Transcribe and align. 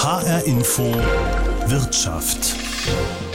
HR 0.00 0.46
Info 0.46 0.84
Wirtschaft. 1.66 2.54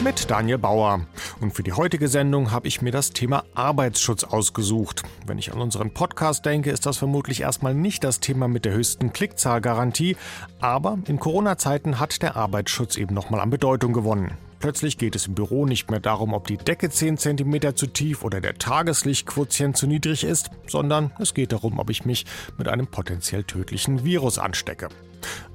Mit 0.02 0.32
Daniel 0.32 0.58
Bauer. 0.58 1.06
Und 1.42 1.54
für 1.54 1.62
die 1.62 1.74
heutige 1.74 2.08
Sendung 2.08 2.52
habe 2.52 2.70
ich 2.70 2.82
mir 2.82 2.92
das 2.92 3.10
Thema 3.10 3.44
Arbeitsschutz 3.54 4.24
ausgesucht. 4.24 5.04
Wenn 5.26 5.38
ich 5.38 5.52
an 5.52 5.60
unseren 5.60 5.94
Podcast 5.94 6.46
denke, 6.46 6.72
ist 6.72 6.86
das 6.86 6.96
vermutlich 6.98 7.42
erstmal 7.42 7.74
nicht 7.74 8.06
das 8.06 8.22
Thema 8.22 8.48
mit 8.48 8.64
der 8.64 8.72
höchsten 8.72 9.12
Klickzahlgarantie. 9.12 10.16
Aber 10.62 11.00
in 11.06 11.20
Corona-Zeiten 11.20 12.00
hat 12.00 12.22
der 12.22 12.38
Arbeitsschutz 12.38 12.96
eben 12.96 13.14
nochmal 13.14 13.42
an 13.42 13.50
Bedeutung 13.50 13.92
gewonnen. 13.92 14.38
Plötzlich 14.60 14.98
geht 14.98 15.18
es 15.18 15.28
im 15.28 15.36
Büro 15.36 15.66
nicht 15.66 15.92
mehr 15.92 16.00
darum, 16.00 16.34
ob 16.34 16.48
die 16.48 16.56
Decke 16.56 16.90
10 16.90 17.18
cm 17.18 17.76
zu 17.76 17.88
tief 17.88 18.24
oder 18.24 18.40
der 18.40 18.58
Tageslichtquotient 18.58 19.76
zu 19.76 19.86
niedrig 19.86 20.24
ist, 20.24 20.50
sondern 20.66 21.12
es 21.20 21.34
geht 21.34 21.52
darum, 21.52 21.78
ob 21.78 21.90
ich 21.90 22.06
mich 22.06 22.26
mit 22.58 22.70
einem 22.70 22.88
potenziell 22.88 23.44
tödlichen 23.44 24.06
Virus 24.06 24.40
anstecke. 24.40 24.88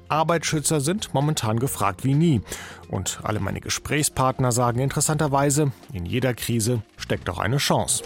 Arbeitsschützer 0.09 0.81
sind 0.81 1.13
momentan 1.13 1.59
gefragt 1.59 2.03
wie 2.03 2.15
nie. 2.15 2.41
Und 2.89 3.19
alle 3.23 3.39
meine 3.39 3.61
Gesprächspartner 3.61 4.51
sagen 4.51 4.79
interessanterweise, 4.79 5.71
in 5.93 6.05
jeder 6.05 6.33
Krise 6.33 6.81
steckt 6.97 7.29
auch 7.29 7.39
eine 7.39 7.57
Chance. 7.57 8.03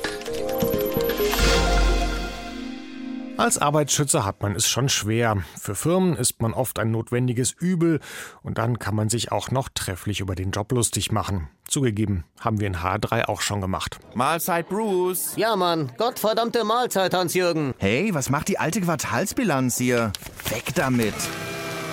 Als 3.36 3.58
Arbeitsschützer 3.58 4.26
hat 4.26 4.44
man 4.44 4.56
es 4.56 4.68
schon 4.68 4.90
schwer. 4.90 5.38
Für 5.60 5.74
Firmen 5.74 6.16
ist 6.16 6.40
man 6.42 6.54
oft 6.54 6.78
ein 6.78 6.92
notwendiges 6.92 7.52
Übel 7.52 8.00
und 8.44 8.60
dann 8.60 8.78
kann 8.78 8.96
man 8.96 9.10
sich 9.10 9.32
auch 9.32 9.50
noch 9.50 9.70
trefflich 9.74 10.20
über 10.20 10.36
den 10.36 10.52
Job 10.52 10.72
lustig 10.72 11.12
machen. 11.12 11.50
Zugegeben, 11.68 12.26
haben 12.40 12.60
wir 12.60 12.68
in 12.68 12.78
H3 12.78 13.26
auch 13.26 13.42
schon 13.42 13.60
gemacht. 13.60 13.98
Mahlzeit, 14.14 14.70
Bruce. 14.70 15.34
Ja, 15.36 15.56
Mann. 15.56 15.92
Gottverdammte 15.98 16.64
Mahlzeit, 16.64 17.14
Hans-Jürgen. 17.14 17.74
Hey, 17.80 18.14
was 18.14 18.30
macht 18.30 18.50
die 18.50 18.60
alte 18.60 18.82
Quartalsbilanz 18.82 19.78
hier? 19.78 20.14
Weg 20.50 20.76
damit. 20.76 21.16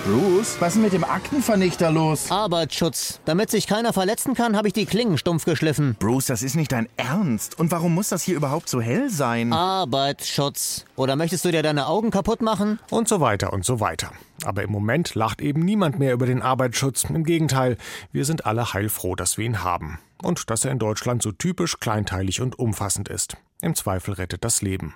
Bruce, 0.03 0.59
was 0.59 0.75
ist 0.75 0.81
mit 0.81 0.93
dem 0.93 1.03
Aktenvernichter 1.03 1.91
los? 1.91 2.31
Arbeitsschutz. 2.31 3.19
Damit 3.25 3.51
sich 3.51 3.67
keiner 3.67 3.93
verletzen 3.93 4.33
kann, 4.33 4.57
habe 4.57 4.67
ich 4.67 4.73
die 4.73 4.87
Klingen 4.87 5.19
stumpf 5.19 5.45
geschliffen. 5.45 5.95
Bruce, 5.99 6.25
das 6.25 6.41
ist 6.41 6.55
nicht 6.55 6.71
dein 6.71 6.89
Ernst. 6.97 7.59
Und 7.59 7.69
warum 7.71 7.93
muss 7.93 8.09
das 8.09 8.23
hier 8.23 8.35
überhaupt 8.35 8.67
so 8.67 8.81
hell 8.81 9.11
sein? 9.11 9.53
Arbeitsschutz. 9.53 10.85
Oder 10.95 11.15
möchtest 11.15 11.45
du 11.45 11.51
dir 11.51 11.61
deine 11.61 11.85
Augen 11.85 12.09
kaputt 12.09 12.41
machen? 12.41 12.79
Und 12.89 13.07
so 13.07 13.19
weiter 13.19 13.53
und 13.53 13.63
so 13.63 13.79
weiter. 13.79 14.11
Aber 14.43 14.63
im 14.63 14.71
Moment 14.71 15.15
lacht 15.15 15.41
eben 15.41 15.61
niemand 15.61 15.99
mehr 15.99 16.13
über 16.13 16.25
den 16.25 16.41
Arbeitsschutz. 16.41 17.03
Im 17.05 17.23
Gegenteil, 17.23 17.77
wir 18.11 18.25
sind 18.25 18.45
alle 18.45 18.73
heilfroh, 18.73 19.15
dass 19.15 19.37
wir 19.37 19.45
ihn 19.45 19.63
haben. 19.63 19.99
Und 20.21 20.49
dass 20.49 20.65
er 20.65 20.71
in 20.71 20.79
Deutschland 20.79 21.21
so 21.21 21.31
typisch 21.31 21.79
kleinteilig 21.79 22.41
und 22.41 22.57
umfassend 22.57 23.09
ist. 23.09 23.37
Im 23.61 23.75
Zweifel 23.75 24.15
rettet 24.15 24.43
das 24.43 24.61
Leben. 24.61 24.95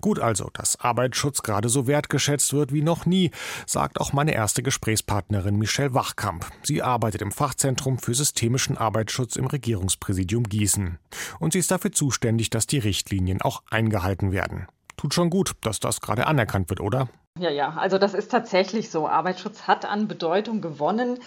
Gut 0.00 0.18
also, 0.18 0.48
dass 0.54 0.80
Arbeitsschutz 0.80 1.42
gerade 1.42 1.68
so 1.68 1.86
wertgeschätzt 1.86 2.52
wird 2.54 2.72
wie 2.72 2.82
noch 2.82 3.04
nie, 3.04 3.30
sagt 3.66 4.00
auch 4.00 4.12
meine 4.12 4.32
erste 4.32 4.62
Gesprächspartnerin 4.62 5.56
Michelle 5.56 5.92
Wachkamp. 5.92 6.46
Sie 6.62 6.82
arbeitet 6.82 7.20
im 7.20 7.32
Fachzentrum 7.32 7.98
für 7.98 8.14
systemischen 8.14 8.78
Arbeitsschutz 8.78 9.36
im 9.36 9.46
Regierungspräsidium 9.46 10.44
Gießen. 10.44 10.98
Und 11.38 11.52
sie 11.52 11.58
ist 11.58 11.70
dafür 11.70 11.92
zuständig, 11.92 12.48
dass 12.48 12.66
die 12.66 12.78
Richtlinien 12.78 13.42
auch 13.42 13.62
eingehalten 13.70 14.32
werden. 14.32 14.66
Tut 14.96 15.12
schon 15.12 15.28
gut, 15.28 15.52
dass 15.60 15.78
das 15.78 16.00
gerade 16.00 16.26
anerkannt 16.26 16.70
wird, 16.70 16.80
oder? 16.80 17.08
Ja, 17.38 17.50
ja, 17.50 17.74
also 17.76 17.98
das 17.98 18.14
ist 18.14 18.30
tatsächlich 18.30 18.90
so. 18.90 19.08
Arbeitsschutz 19.08 19.62
hat 19.62 19.84
an 19.84 20.08
Bedeutung 20.08 20.60
gewonnen. 20.60 21.18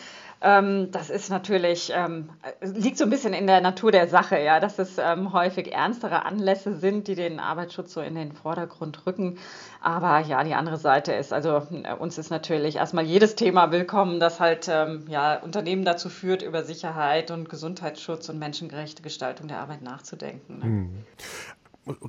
Ähm, 0.41 0.89
das 0.91 1.09
ist 1.09 1.29
natürlich, 1.29 1.91
ähm, 1.93 2.29
liegt 2.61 2.97
so 2.97 3.03
ein 3.03 3.09
bisschen 3.09 3.33
in 3.33 3.45
der 3.45 3.59
Natur 3.59 3.91
der 3.91 4.07
Sache, 4.07 4.39
ja, 4.39 4.61
dass 4.61 4.79
es 4.79 4.97
ähm, 4.97 5.33
häufig 5.33 5.73
ernstere 5.73 6.25
Anlässe 6.25 6.75
sind, 6.75 7.09
die 7.09 7.15
den 7.15 7.41
Arbeitsschutz 7.41 7.93
so 7.93 7.99
in 7.99 8.15
den 8.15 8.31
Vordergrund 8.31 9.05
rücken. 9.05 9.37
Aber 9.81 10.19
ja, 10.19 10.43
die 10.45 10.53
andere 10.53 10.77
Seite 10.77 11.11
ist, 11.11 11.33
also 11.33 11.67
äh, 11.83 11.93
uns 11.93 12.17
ist 12.17 12.29
natürlich 12.29 12.77
erstmal 12.77 13.03
jedes 13.03 13.35
Thema 13.35 13.71
willkommen, 13.71 14.21
das 14.21 14.39
halt 14.39 14.69
ähm, 14.69 15.05
ja, 15.09 15.35
Unternehmen 15.39 15.83
dazu 15.83 16.07
führt, 16.09 16.41
über 16.41 16.63
Sicherheit 16.63 17.31
und 17.31 17.49
Gesundheitsschutz 17.49 18.29
und 18.29 18.39
menschengerechte 18.39 19.03
Gestaltung 19.03 19.49
der 19.49 19.59
Arbeit 19.59 19.81
nachzudenken. 19.81 20.59
Ne? 20.59 20.89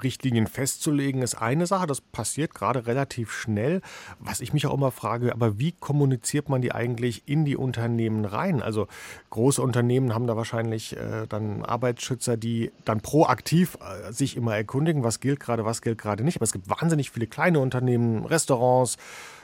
Richtlinien 0.02 0.46
festzulegen, 0.46 1.22
ist 1.22 1.34
eine 1.34 1.66
Sache. 1.66 1.86
Das 1.86 2.00
passiert 2.00 2.54
gerade 2.54 2.86
relativ 2.86 3.32
schnell. 3.32 3.80
Was 4.18 4.40
ich 4.40 4.52
mich 4.52 4.66
auch 4.66 4.74
immer 4.74 4.90
frage, 4.90 5.32
aber 5.32 5.58
wie 5.58 5.72
kommuniziert 5.72 6.48
man 6.48 6.62
die 6.62 6.72
eigentlich 6.72 7.22
in 7.26 7.44
die 7.44 7.56
Unternehmen 7.56 8.24
rein? 8.24 8.62
Also 8.62 8.88
große 9.30 9.62
Unternehmen 9.62 10.14
haben 10.14 10.26
da 10.26 10.36
wahrscheinlich 10.36 10.96
äh, 10.96 11.26
dann 11.28 11.64
Arbeitsschützer, 11.64 12.36
die 12.36 12.70
dann 12.84 13.00
proaktiv 13.00 13.78
äh, 13.80 14.12
sich 14.12 14.36
immer 14.36 14.56
erkundigen, 14.56 15.02
was 15.02 15.20
gilt 15.20 15.40
gerade, 15.40 15.64
was 15.64 15.82
gilt 15.82 15.98
gerade 15.98 16.24
nicht. 16.24 16.36
Aber 16.36 16.44
es 16.44 16.52
gibt 16.52 16.68
wahnsinnig 16.68 17.10
viele 17.10 17.26
kleine 17.26 17.60
Unternehmen, 17.60 18.24
Restaurants. 18.24 18.96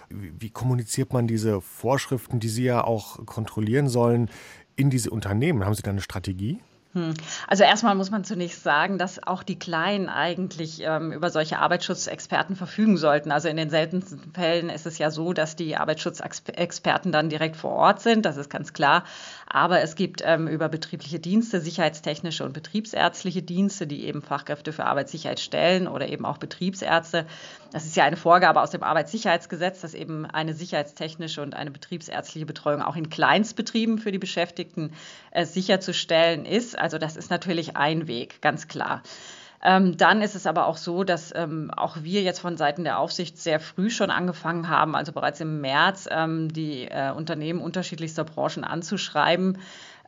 Wie, 0.09 0.33
wie 0.39 0.51
kommuniziert 0.51 1.13
man 1.13 1.27
diese 1.27 1.61
Vorschriften, 1.61 2.41
die 2.41 2.49
Sie 2.49 2.65
ja 2.65 2.85
auch 2.85 3.25
kontrollieren 3.27 3.89
sollen, 3.89 4.31
in 4.77 4.91
diese 4.91 5.11
Unternehmen? 5.11 5.65
Haben 5.65 5.75
Sie 5.75 5.83
da 5.83 5.91
eine 5.91 6.01
Strategie? 6.01 6.61
Hm. 6.97 7.12
Also 7.47 7.62
erstmal 7.62 7.95
muss 7.95 8.11
man 8.11 8.25
zunächst 8.25 8.62
sagen, 8.62 8.97
dass 8.97 9.23
auch 9.23 9.43
die 9.43 9.59
Kleinen 9.59 10.09
eigentlich 10.09 10.81
ähm, 10.81 11.12
über 11.12 11.29
solche 11.29 11.59
Arbeitsschutzexperten 11.59 12.57
verfügen 12.57 12.97
sollten. 12.97 13.33
Also 13.33 13.49
in 13.49 13.59
den 13.59 13.69
seltensten 13.69 14.33
Fällen 14.33 14.71
ist 14.71 14.87
es 14.87 14.97
ja 14.97 15.11
so, 15.11 15.34
dass 15.34 15.57
die 15.57 15.77
Arbeitsschutzexperten 15.77 17.12
dann 17.12 17.29
direkt 17.29 17.57
vor 17.57 17.73
Ort 17.73 18.01
sind, 18.01 18.25
das 18.25 18.39
ist 18.39 18.49
ganz 18.49 18.73
klar. 18.73 19.05
Aber 19.56 19.81
es 19.81 19.94
gibt 19.94 20.21
ähm, 20.22 20.49
über 20.49 20.69
betriebliche 20.69 21.19
Dienste, 21.19 21.62
sicherheitstechnische 21.62 22.44
und 22.44 22.53
betriebsärztliche 22.53 23.41
Dienste, 23.41 23.87
die 23.87 24.05
eben 24.05 24.21
Fachkräfte 24.21 24.71
für 24.71 24.84
Arbeitssicherheit 24.84 25.41
stellen 25.41 25.89
oder 25.89 26.11
eben 26.11 26.27
auch 26.27 26.37
Betriebsärzte. 26.37 27.25
Das 27.72 27.87
ist 27.87 27.97
ja 27.97 28.05
eine 28.05 28.19
Vorgabe 28.19 28.61
aus 28.61 28.71
dem 28.71 28.83
Arbeitssicherheitsgesetz, 28.83 29.81
dass 29.81 29.95
eben 29.95 30.27
eine 30.27 30.53
sicherheitstechnische 30.53 31.41
und 31.41 31.55
eine 31.55 31.71
betriebsärztliche 31.71 32.45
Betreuung 32.45 32.83
auch 32.83 32.97
in 32.97 33.09
Kleinstbetrieben 33.09 33.97
für 33.97 34.12
die 34.12 34.19
Beschäftigten 34.19 34.93
äh, 35.31 35.47
sicherzustellen 35.47 36.45
ist. 36.45 36.78
Also 36.78 36.99
das 36.99 37.16
ist 37.16 37.31
natürlich 37.31 37.78
ein 37.78 38.09
Weg, 38.09 38.43
ganz 38.43 38.69
klar. 38.69 39.03
Ähm, 39.66 39.97
dann 39.97 40.22
ist 40.22 40.37
es 40.37 40.47
aber 40.47 40.69
auch 40.69 40.77
so, 40.77 41.03
dass 41.03 41.34
ähm, 41.34 41.72
auch 41.77 41.97
wir 42.03 42.22
jetzt 42.22 42.38
von 42.38 42.56
Seiten 42.56 42.84
der 42.84 43.00
Aufsicht 43.00 43.37
sehr 43.37 43.59
früh 43.59 43.91
schon 43.91 44.12
angefangen 44.12 44.69
haben, 44.69 44.94
also 44.94 45.10
bereits 45.10 45.41
im 45.41 45.60
März, 45.60 46.09
ähm, 46.09 46.53
die 46.53 46.84
äh, 46.84 47.10
Unternehmen 47.10 47.60
unterschiedlichster 47.60 48.22
Branchen 48.22 48.62
anzuschreiben, 48.62 49.59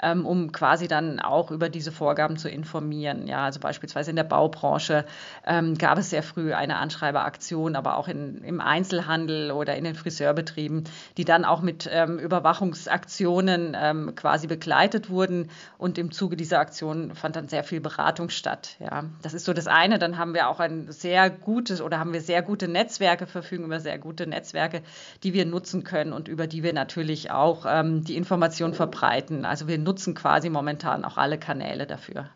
ähm, 0.03 0.27
um 0.27 0.53
quasi 0.53 0.89
dann 0.89 1.21
auch 1.21 1.51
über 1.51 1.69
diese 1.69 1.93
Vorgaben 1.93 2.37
zu 2.37 2.49
informieren. 2.49 3.27
Ja, 3.27 3.45
also 3.45 3.61
beispielsweise 3.61 4.11
in 4.11 4.17
der 4.17 4.25
Baubranche 4.25 5.05
ähm, 5.47 5.77
gab 5.77 5.99
es 5.99 6.11
sehr 6.11 6.23
früh 6.23 6.53
eine 6.53 6.77
Anschreiberaktion, 6.77 7.77
aber 7.77 7.97
auch 7.97 8.09
in, 8.09 8.43
im 8.45 8.61
Einzelhandel 8.61 9.51
oder 9.51 9.77
in 9.77 9.85
den 9.85 9.95
Friseurbetrieben, 9.95 10.85
die 11.17 11.25
dann 11.25 11.45
auch 11.45 11.61
mit 11.63 11.89
ähm, 11.93 12.19
Überwachungsaktionen 12.19 13.77
ähm, 13.79 14.15
quasi 14.15 14.47
begleitet 14.47 15.11
wurden. 15.11 15.51
Und 15.79 15.99
im 15.99 16.11
Zuge 16.11 16.37
dieser 16.37 16.61
Aktion 16.61 17.15
fand 17.15 17.37
dann 17.37 17.49
sehr 17.49 17.65
viel 17.65 17.81
Beratung 17.81 18.29
statt. 18.29 18.77
Ja, 18.79 19.05
das 19.23 19.35
ist 19.35 19.45
so 19.45 19.53
das 19.53 19.67
eine. 19.67 19.99
Dann 19.99 20.19
haben 20.19 20.35
wir 20.35 20.49
auch 20.49 20.61
ein 20.61 20.91
sehr 20.91 21.31
gutes 21.31 21.81
oder 21.81 21.99
haben 21.99 22.13
wir 22.13 22.21
sehr 22.21 22.43
gute 22.43 22.69
Netzwerke, 22.69 23.27
verfügen 23.27 23.65
über 23.65 23.81
sehr 23.81 23.99
gute 23.99 24.27
Netzwerke, 24.27 24.83
die 25.23 25.33
wir 25.33 25.47
nutzen 25.47 25.85
können 25.85 26.13
und 26.13 26.29
über 26.29 26.47
die 26.47 26.63
wir 26.63 26.73
natürlich 26.73 27.31
auch 27.31 27.67
ähm, 27.69 28.05
die 28.05 28.17
Information 28.17 28.75
verbreiten. 28.75 29.45
Also 29.45 29.67
wir 29.69 29.79
nutzen 29.89 30.15
quasi 30.15 30.51
momentan 30.51 31.05
auch 31.05 31.17
alle 31.17 31.39
Kanäle 31.39 31.87
dafür. 31.87 32.29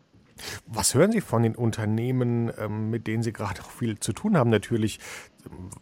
Was 0.65 0.95
hören 0.95 1.11
Sie 1.11 1.21
von 1.21 1.43
den 1.43 1.55
Unternehmen, 1.55 2.51
ähm, 2.57 2.89
mit 2.89 3.05
denen 3.05 3.21
Sie 3.21 3.31
gerade 3.31 3.61
auch 3.61 3.69
viel 3.69 3.99
zu 3.99 4.13
tun 4.13 4.35
haben? 4.35 4.49
Natürlich 4.49 4.99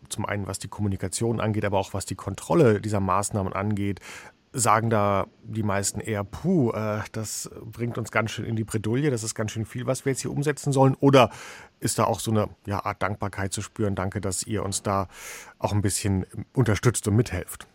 zum 0.09 0.25
einen, 0.25 0.45
was 0.45 0.59
die 0.59 0.67
Kommunikation 0.67 1.39
angeht, 1.39 1.63
aber 1.63 1.79
auch 1.79 1.93
was 1.93 2.05
die 2.05 2.15
Kontrolle 2.15 2.81
dieser 2.81 2.99
Maßnahmen 2.99 3.53
angeht. 3.53 4.01
Sagen 4.51 4.89
da 4.89 5.27
die 5.43 5.63
meisten 5.63 6.01
eher, 6.01 6.25
puh, 6.25 6.71
äh, 6.71 6.99
das 7.13 7.49
bringt 7.63 7.97
uns 7.97 8.11
ganz 8.11 8.31
schön 8.31 8.43
in 8.43 8.57
die 8.57 8.65
Bredouille, 8.65 9.09
das 9.09 9.23
ist 9.23 9.33
ganz 9.33 9.51
schön 9.51 9.65
viel, 9.65 9.87
was 9.87 10.03
wir 10.03 10.11
jetzt 10.11 10.21
hier 10.21 10.31
umsetzen 10.31 10.73
sollen? 10.73 10.95
Oder 10.95 11.29
ist 11.79 11.97
da 11.97 12.03
auch 12.03 12.19
so 12.19 12.31
eine 12.31 12.49
ja, 12.65 12.83
Art 12.83 13.01
Dankbarkeit 13.01 13.53
zu 13.53 13.61
spüren? 13.61 13.95
Danke, 13.95 14.19
dass 14.19 14.43
ihr 14.43 14.65
uns 14.65 14.83
da 14.83 15.07
auch 15.59 15.71
ein 15.71 15.81
bisschen 15.81 16.25
unterstützt 16.53 17.07
und 17.07 17.15
mithelft. 17.15 17.67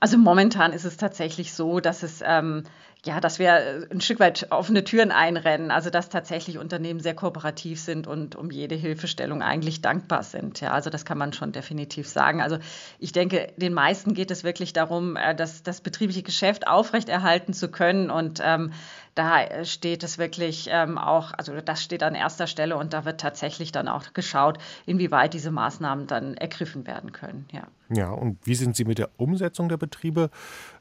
Also 0.00 0.18
momentan 0.18 0.72
ist 0.72 0.84
es 0.84 0.96
tatsächlich 0.96 1.54
so, 1.54 1.80
dass 1.80 2.02
es 2.02 2.22
ähm, 2.24 2.64
ja, 3.06 3.20
dass 3.20 3.38
wir 3.38 3.50
äh, 3.50 3.86
ein 3.90 4.00
Stück 4.00 4.20
weit 4.20 4.48
offene 4.50 4.84
Türen 4.84 5.12
einrennen, 5.12 5.70
also 5.70 5.90
dass 5.90 6.08
tatsächlich 6.08 6.58
Unternehmen 6.58 7.00
sehr 7.00 7.14
kooperativ 7.14 7.80
sind 7.80 8.06
und 8.06 8.34
um 8.34 8.50
jede 8.50 8.74
Hilfestellung 8.74 9.42
eigentlich 9.42 9.80
dankbar 9.80 10.22
sind. 10.22 10.60
Ja, 10.60 10.72
also 10.72 10.90
das 10.90 11.04
kann 11.04 11.16
man 11.16 11.32
schon 11.32 11.52
definitiv 11.52 12.08
sagen. 12.08 12.42
Also 12.42 12.58
ich 12.98 13.12
denke, 13.12 13.52
den 13.56 13.72
meisten 13.72 14.14
geht 14.14 14.30
es 14.30 14.44
wirklich 14.44 14.72
darum, 14.72 15.16
äh, 15.16 15.34
das, 15.34 15.62
das 15.62 15.80
betriebliche 15.80 16.22
Geschäft 16.22 16.66
aufrechterhalten 16.66 17.52
zu 17.52 17.68
können 17.68 18.10
und 18.10 18.40
ähm, 18.42 18.72
da 19.16 19.42
äh, 19.42 19.64
steht 19.64 20.04
es 20.04 20.18
wirklich 20.18 20.68
ähm, 20.70 20.98
auch, 20.98 21.32
also 21.36 21.58
das 21.60 21.82
steht 21.82 22.02
an 22.02 22.14
erster 22.14 22.46
Stelle 22.46 22.76
und 22.76 22.92
da 22.92 23.04
wird 23.04 23.20
tatsächlich 23.20 23.72
dann 23.72 23.88
auch 23.88 24.12
geschaut, 24.12 24.58
inwieweit 24.84 25.34
diese 25.34 25.50
Maßnahmen 25.50 26.06
dann 26.06 26.34
ergriffen 26.34 26.86
werden 26.86 27.12
können. 27.12 27.46
Ja, 27.50 27.66
ja 27.88 28.10
und 28.10 28.38
wie 28.44 28.54
sind 28.54 28.76
Sie 28.76 28.84
mit 28.84 28.98
der 28.98 29.08
Umsetzung 29.16 29.68
der 29.68 29.78
Betriebe 29.78 30.30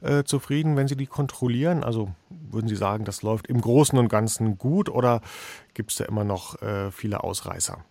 äh, 0.02 0.24
zufrieden, 0.24 0.76
wenn 0.76 0.88
Sie 0.88 0.98
die 0.98 1.08
kontrollieren? 1.08 1.84
Also 1.84 2.10
würden 2.30 2.68
Sie 2.68 2.76
sagen, 2.76 3.06
das 3.06 3.24
läuft 3.24 3.48
im 3.48 3.62
Großen 3.62 3.98
und 3.98 4.10
Ganzen 4.10 4.58
gut 4.58 4.90
oder 4.90 5.22
gibt 5.74 5.92
es 5.92 5.98
da 5.98 6.06
immer 6.06 6.26
noch 6.26 6.62
äh, 6.62 6.92
viele 6.92 7.24
Ausreißer? 7.24 7.84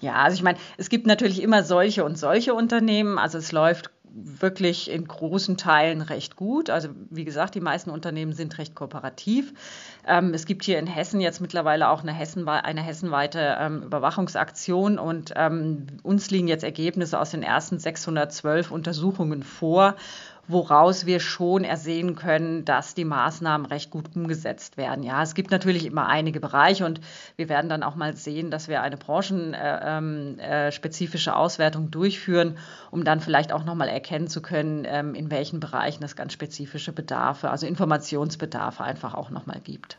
Ja, 0.00 0.14
also 0.14 0.34
ich 0.34 0.42
meine, 0.42 0.58
es 0.76 0.88
gibt 0.88 1.06
natürlich 1.06 1.42
immer 1.42 1.62
solche 1.62 2.04
und 2.04 2.16
solche 2.16 2.54
Unternehmen. 2.54 3.18
Also 3.18 3.38
es 3.38 3.52
läuft 3.52 3.90
wirklich 4.12 4.90
in 4.90 5.06
großen 5.06 5.56
Teilen 5.56 6.00
recht 6.00 6.36
gut. 6.36 6.70
Also 6.70 6.88
wie 7.10 7.24
gesagt, 7.24 7.54
die 7.54 7.60
meisten 7.60 7.90
Unternehmen 7.90 8.32
sind 8.32 8.58
recht 8.58 8.74
kooperativ. 8.74 9.52
Ähm, 10.06 10.34
es 10.34 10.46
gibt 10.46 10.64
hier 10.64 10.78
in 10.78 10.86
Hessen 10.86 11.20
jetzt 11.20 11.40
mittlerweile 11.40 11.88
auch 11.88 12.02
eine, 12.02 12.12
Hessen, 12.12 12.48
eine 12.48 12.82
hessenweite 12.82 13.56
ähm, 13.60 13.82
Überwachungsaktion 13.82 14.98
und 14.98 15.32
ähm, 15.36 15.86
uns 16.02 16.30
liegen 16.30 16.48
jetzt 16.48 16.64
Ergebnisse 16.64 17.18
aus 17.18 17.30
den 17.30 17.42
ersten 17.42 17.78
612 17.78 18.70
Untersuchungen 18.70 19.42
vor 19.42 19.94
woraus 20.48 21.06
wir 21.06 21.20
schon 21.20 21.62
ersehen 21.62 22.16
können, 22.16 22.64
dass 22.64 22.94
die 22.94 23.04
Maßnahmen 23.04 23.66
recht 23.66 23.90
gut 23.90 24.16
umgesetzt 24.16 24.78
werden. 24.78 25.04
Ja, 25.04 25.22
es 25.22 25.34
gibt 25.34 25.50
natürlich 25.50 25.84
immer 25.86 26.06
einige 26.06 26.40
Bereiche 26.40 26.86
und 26.86 27.00
wir 27.36 27.48
werden 27.48 27.68
dann 27.68 27.82
auch 27.82 27.94
mal 27.94 28.16
sehen, 28.16 28.50
dass 28.50 28.66
wir 28.66 28.82
eine 28.82 28.96
branchenspezifische 28.96 31.30
äh, 31.30 31.32
ähm, 31.32 31.36
äh, 31.36 31.38
Auswertung 31.38 31.90
durchführen, 31.90 32.56
um 32.90 33.04
dann 33.04 33.20
vielleicht 33.20 33.52
auch 33.52 33.64
noch 33.64 33.74
mal 33.74 33.88
erkennen 33.88 34.28
zu 34.28 34.40
können, 34.40 34.84
ähm, 34.86 35.14
in 35.14 35.30
welchen 35.30 35.60
Bereichen 35.60 36.02
es 36.02 36.16
ganz 36.16 36.32
spezifische 36.32 36.92
Bedarfe, 36.92 37.50
also 37.50 37.66
Informationsbedarfe 37.66 38.82
einfach 38.82 39.12
auch 39.14 39.30
noch 39.30 39.46
mal 39.46 39.60
gibt. 39.60 39.98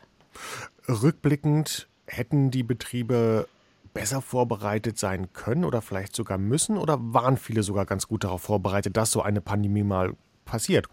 Rückblickend 0.88 1.86
hätten 2.06 2.50
die 2.50 2.64
Betriebe 2.64 3.46
besser 3.94 4.20
vorbereitet 4.20 4.98
sein 4.98 5.32
können 5.32 5.64
oder 5.64 5.82
vielleicht 5.82 6.14
sogar 6.14 6.38
müssen? 6.38 6.76
Oder 6.76 6.98
waren 7.00 7.36
viele 7.36 7.62
sogar 7.62 7.86
ganz 7.86 8.08
gut 8.08 8.24
darauf 8.24 8.42
vorbereitet, 8.42 8.96
dass 8.96 9.10
so 9.10 9.22
eine 9.22 9.40
Pandemie 9.40 9.82
mal 9.82 10.14
passiert? 10.50 10.86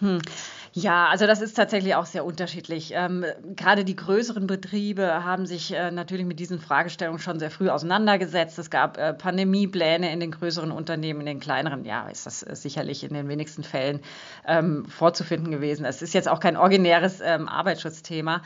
Hm. 0.00 0.20
Ja, 0.76 1.06
also 1.06 1.28
das 1.28 1.40
ist 1.40 1.54
tatsächlich 1.54 1.94
auch 1.94 2.04
sehr 2.04 2.24
unterschiedlich. 2.24 2.90
Ähm, 2.94 3.24
gerade 3.54 3.84
die 3.84 3.94
größeren 3.94 4.48
Betriebe 4.48 5.24
haben 5.24 5.46
sich 5.46 5.72
äh, 5.72 5.92
natürlich 5.92 6.26
mit 6.26 6.40
diesen 6.40 6.58
Fragestellungen 6.58 7.20
schon 7.20 7.38
sehr 7.38 7.52
früh 7.52 7.68
auseinandergesetzt. 7.68 8.58
Es 8.58 8.70
gab 8.70 8.98
äh, 8.98 9.14
Pandemiepläne 9.14 10.12
in 10.12 10.18
den 10.18 10.32
größeren 10.32 10.72
Unternehmen, 10.72 11.20
in 11.20 11.26
den 11.26 11.38
kleineren, 11.38 11.84
ja, 11.84 12.08
ist 12.08 12.26
das 12.26 12.42
äh, 12.42 12.56
sicherlich 12.56 13.04
in 13.04 13.14
den 13.14 13.28
wenigsten 13.28 13.62
Fällen 13.62 14.00
ähm, 14.48 14.84
vorzufinden 14.86 15.52
gewesen. 15.52 15.84
Es 15.84 16.02
ist 16.02 16.12
jetzt 16.12 16.28
auch 16.28 16.40
kein 16.40 16.56
originäres 16.56 17.20
ähm, 17.20 17.48
Arbeitsschutzthema. 17.48 18.42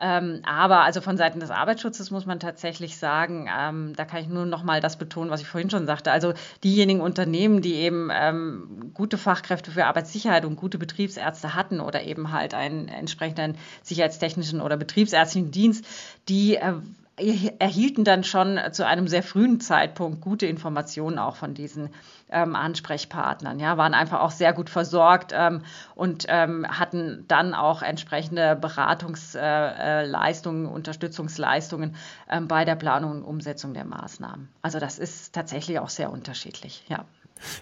Ähm, 0.00 0.42
aber 0.44 0.80
also 0.80 1.00
von 1.00 1.16
Seiten 1.16 1.38
des 1.38 1.50
Arbeitsschutzes 1.50 2.10
muss 2.10 2.26
man 2.26 2.40
tatsächlich 2.40 2.96
sagen, 2.96 3.48
ähm, 3.56 3.92
da 3.96 4.04
kann 4.04 4.22
ich 4.22 4.28
nur 4.28 4.44
noch 4.44 4.64
mal 4.64 4.80
das 4.80 4.96
betonen, 4.96 5.30
was 5.30 5.40
ich 5.40 5.46
vorhin 5.46 5.70
schon 5.70 5.86
sagte. 5.86 6.10
Also 6.10 6.34
diejenigen 6.64 7.00
Unternehmen, 7.00 7.62
die 7.62 7.74
eben 7.74 8.10
ähm, 8.12 8.90
gute 8.92 9.18
Fachkräfte 9.18 9.70
für 9.70 9.86
Arbeitssicherheit 9.86 10.44
und 10.44 10.56
gute 10.56 10.78
Betriebsärzte 10.78 11.54
hatten 11.54 11.78
oder 11.80 12.02
eben 12.02 12.32
halt 12.32 12.54
einen 12.54 12.88
entsprechenden 12.88 13.56
sicherheitstechnischen 13.82 14.60
oder 14.60 14.76
betriebsärztlichen 14.76 15.52
Dienst, 15.52 15.86
die 16.28 16.56
äh, 16.56 16.74
erhielten 17.16 18.04
dann 18.04 18.24
schon 18.24 18.58
zu 18.72 18.86
einem 18.86 19.06
sehr 19.06 19.22
frühen 19.22 19.60
Zeitpunkt 19.60 20.20
gute 20.20 20.46
Informationen 20.46 21.18
auch 21.18 21.36
von 21.36 21.54
diesen 21.54 21.90
ähm, 22.28 22.56
Ansprechpartnern, 22.56 23.60
ja, 23.60 23.76
waren 23.76 23.94
einfach 23.94 24.20
auch 24.20 24.32
sehr 24.32 24.52
gut 24.52 24.68
versorgt 24.68 25.32
ähm, 25.32 25.62
und 25.94 26.26
ähm, 26.28 26.66
hatten 26.68 27.24
dann 27.28 27.54
auch 27.54 27.82
entsprechende 27.82 28.56
Beratungsleistungen, 28.56 30.64
äh, 30.64 30.68
äh 30.68 30.72
Unterstützungsleistungen 30.72 31.94
ähm, 32.28 32.48
bei 32.48 32.64
der 32.64 32.74
Planung 32.74 33.12
und 33.12 33.22
Umsetzung 33.22 33.74
der 33.74 33.84
Maßnahmen. 33.84 34.48
Also 34.62 34.80
das 34.80 34.98
ist 34.98 35.32
tatsächlich 35.32 35.78
auch 35.78 35.90
sehr 35.90 36.10
unterschiedlich, 36.10 36.82
ja. 36.88 37.04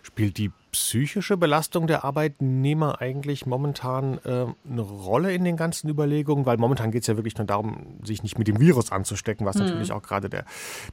Spielt 0.03 0.39
die 0.39 0.51
psychische 0.73 1.37
Belastung 1.37 1.87
der 1.87 2.05
Arbeitnehmer 2.05 3.01
eigentlich 3.01 3.45
momentan 3.47 4.19
äh, 4.25 4.47
eine 4.69 4.81
Rolle 4.81 5.35
in 5.35 5.45
den 5.45 5.57
ganzen 5.57 5.89
Überlegungen? 5.89 6.47
Weil 6.47 6.57
momentan 6.57 6.91
geht 6.91 7.03
es 7.03 7.07
ja 7.07 7.17
wirklich 7.17 7.37
nur 7.37 7.47
darum, 7.47 7.99
sich 8.03 8.23
nicht 8.23 8.39
mit 8.39 8.49
dem 8.49 8.59
Virus 8.59 8.91
anzustecken, 8.91 9.47
was 9.47 9.57
mhm. 9.57 9.67
natürlich 9.67 9.93
auch 9.93 10.03
gerade 10.03 10.29
der, 10.31 10.45